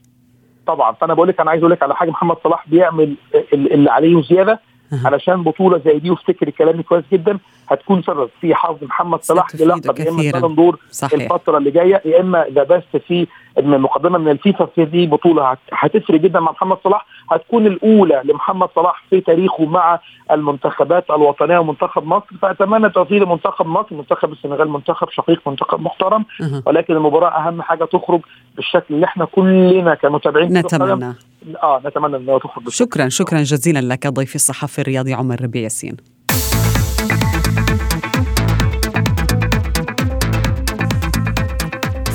طبعا. 0.67 0.93
فأنا 0.93 1.15
بقول 1.15 1.29
لك 1.29 1.41
أنا 1.41 1.51
عايز 1.51 1.63
أقول 1.63 1.73
لك 1.73 1.83
على 1.83 1.95
حاجة. 1.97 2.11
محمد 2.11 2.37
صلاح 2.45 2.69
بيعمل 2.69 3.15
اللي 3.53 3.91
عليه 3.91 4.17
وزياده 4.17 4.61
علشان 5.05 5.43
بطولة 5.43 5.79
زي 5.85 5.99
دي 5.99 6.11
وافتكري 6.11 6.51
كلامي 6.53 6.83
كويس 6.83 7.05
جدا 7.13 7.39
هتكون 7.71 8.03
سبب 8.03 8.29
في 8.41 8.55
حصد 8.55 8.77
محمد 8.83 9.23
صلاح 9.23 9.47
للقب 9.77 9.99
يا 9.99 10.11
إما 10.11 10.23
Ballon 10.33 10.55
d'Or 10.55 10.79
الفترة 11.25 11.59
اللي 11.59 11.71
جاية 11.71 12.03
يا 12.05 12.21
إما 12.21 12.47
The 12.53 12.63
Best 12.63 12.97
في 13.09 13.27
المقدمة 13.59 14.19
من 14.19 14.29
الفيفا 14.31 14.67
في 14.67 14.85
دي 14.85 15.07
بطولة 15.07 15.57
هتفرق 15.73 16.21
جدا 16.21 16.41
مع 16.41 16.51
محمد 16.53 16.77
صلاح 16.85 17.07
هتكون 17.31 17.67
الأولى 17.67 18.23
لمحمد 18.25 18.69
صلاح 18.77 19.03
في 19.11 19.21
تاريخه 19.21 19.65
مع 19.67 20.01
المنتخبات 20.31 21.11
الوطنية 21.11 21.59
ومنتخب 21.59 22.07
مصر. 22.07 22.27
فأتمنى 22.43 22.91
توفيق 22.91 23.23
لمنتخب 23.23 23.67
مصر 23.67 23.95
منتخب 23.95 24.33
السنغال 24.33 24.69
منتخب 24.71 25.11
شقيق 25.11 25.41
منتخب 25.49 25.81
محترم 25.81 26.25
ولكن 26.67 26.95
المباراة 26.97 27.29
أهم 27.31 27.63
حاجة 27.63 27.85
تخرج 27.85 28.21
بالشكل 28.57 28.95
اللي 28.95 29.07
إحنا 29.07 29.25
كلنا 29.25 29.95
كمتابعين 29.95 30.53
نتمنى. 30.93 31.15
آه 31.63 31.83
نتمنى 31.87 32.17
انها 32.17 32.39
تخرج 32.39 32.69
شكرا 32.69 33.09
شكرا 33.09 33.43
جزيلا 33.43 33.79
لك 33.79 34.07
ضيفي 34.07 34.35
الصحفي 34.35 34.81
الرياضي 34.81 35.15
عمر 35.15 35.43
ربيع 35.43 35.63
ياسين. 35.63 35.97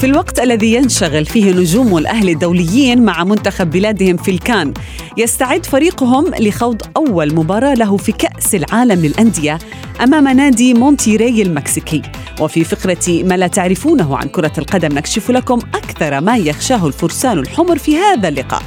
في 0.02 0.08
الوقت 0.08 0.39
الذي 0.39 0.74
ينشغل 0.74 1.26
فيه 1.26 1.52
نجوم 1.52 1.98
الأهلي 1.98 2.32
الدوليين 2.32 3.06
مع 3.06 3.24
منتخب 3.24 3.70
بلادهم 3.70 4.17
في 4.17 4.32
الكان 4.32 4.74
يستعد 5.17 5.65
فريقهم 5.65 6.26
لخوض 6.39 6.82
أول 6.98 7.36
مباراة 7.36 7.74
له 7.74 7.98
في 7.98 8.12
كأس 8.12 8.56
العالم 8.56 9.06
للأندية 9.06 9.58
أمام 10.04 10.28
نادي 10.28 10.74
مونتيري 10.74 11.41
المكسيكي. 11.41 12.02
وفي 12.41 12.63
فقرة 12.63 13.24
ما 13.24 13.38
لا 13.38 13.48
تعرفونه 13.48 14.17
عن 14.17 14.28
كرة 14.28 14.54
القدم 14.58 14.98
نكشف 14.98 15.32
لكم 15.32 15.60
أكثر 15.76 16.22
ما 16.22 16.38
يخشاه 16.38 16.88
الفرسان 16.88 17.39
الحمر 17.39 17.78
في 17.78 17.98
هذا 17.98 18.28
اللقاء. 18.28 18.62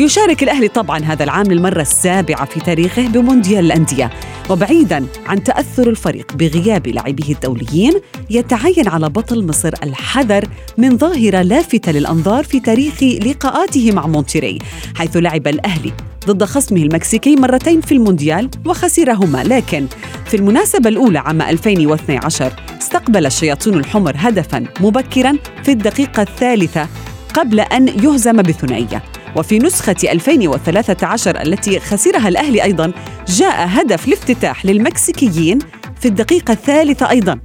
يشارك 0.00 0.42
الأهلي 0.42 0.68
طبعا 0.68 0.98
هذا 0.98 1.24
العام 1.24 1.46
للمرة 1.46 1.80
السابعة 1.80 2.44
في 2.44 2.60
تاريخه 2.60 3.08
بمونديال 3.08 3.64
الأندية 3.64 4.10
وبعيدا 4.50 5.06
عن 5.26 5.42
تأثر 5.42 5.90
الفريق 5.90 6.32
بغياب 6.32 6.86
لاعبيه 6.86 7.34
الدوليين 7.34 7.92
يتعين 8.30 8.88
على 8.88 9.08
بطل 9.08 9.46
مصر 9.46 9.74
الحذر 9.82 10.44
من 10.78 10.98
ظاهرة 10.98 11.42
لافتة 11.42 11.92
للأنظار 11.92 12.44
في 12.44 12.60
تاريخ 12.60 13.02
لقاءاته 13.02 13.92
مع 13.92 14.06
مونتيري 14.06 14.58
حيث 14.94 15.16
لعب 15.16 15.48
الأهلي 15.48 15.92
ضد 16.26 16.44
خصمه 16.44 16.82
المكسيكي 16.82 17.36
مرتين 17.36 17.80
في 17.80 17.92
المونديال 17.92 18.50
وخسرهما. 18.66 19.44
لكن 19.44 19.86
في 20.26 20.36
المناسبة 20.36 20.88
الأولى 20.88 21.18
عام 21.18 21.42
2012 21.42 22.52
استقبل 22.82 23.26
الشياطين 23.26 23.74
الحمر 23.74 24.12
هدفا 24.16 24.64
مبكرا 24.80 25.36
في 25.64 25.72
الدقيقة 25.72 26.22
الثالثة 26.22 26.88
قبل 27.34 27.60
أن 27.60 27.88
يهزم 27.88 28.36
بثنائية. 28.36 29.02
وفي 29.36 29.58
نسخة 29.58 29.96
2013 30.04 31.42
التي 31.42 31.80
خسرها 31.80 32.28
الأهلي 32.28 32.62
أيضا 32.62 32.92
جاء 33.28 33.66
هدف 33.68 34.08
الافتتاح 34.08 34.66
للمكسيكيين 34.66 35.58
في 36.00 36.08
الدقيقة 36.08 36.52
الثالثة 36.52 37.10
أيضا. 37.10 37.38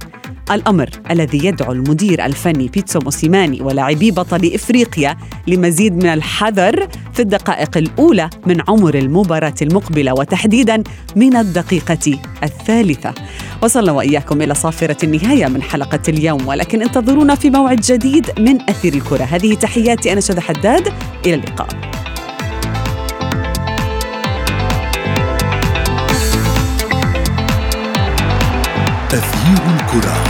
الأمر 0.50 0.90
الذي 1.10 1.46
يدعو 1.46 1.72
المدير 1.72 2.24
الفني 2.24 2.68
بيتسو 2.68 2.98
موسيماني 2.98 3.62
ولاعبي 3.62 4.10
بطل 4.10 4.50
إفريقيا 4.54 5.16
لمزيد 5.46 5.96
من 5.96 6.06
الحذر 6.06 6.88
في 7.12 7.20
الدقائق 7.20 7.76
الأولى 7.76 8.30
من 8.46 8.56
عمر 8.68 8.94
المباراة 8.94 9.54
المقبلة 9.62 10.12
وتحديدا 10.12 10.82
من 11.16 11.36
الدقيقة 11.36 12.18
الثالثة. 12.42 13.14
وصلنا 13.62 13.92
وإياكم 13.92 14.42
إلى 14.42 14.54
صافرة 14.54 14.96
النهاية 15.04 15.46
من 15.46 15.62
حلقة 15.62 16.00
اليوم 16.08 16.46
ولكن 16.46 16.82
انتظرونا 16.82 17.34
في 17.34 17.50
موعد 17.50 17.80
جديد 17.80 18.30
من 18.38 18.60
أثير 18.68 18.94
الكرة. 18.94 19.24
هذه 19.24 19.54
تحياتي 19.54 20.12
أنا 20.12 20.20
شذى 20.20 20.40
حداد 20.40 20.92
إلى 21.26 21.34
اللقاء. 21.34 21.68
أثير 29.14 29.62
الكرة. 29.74 30.23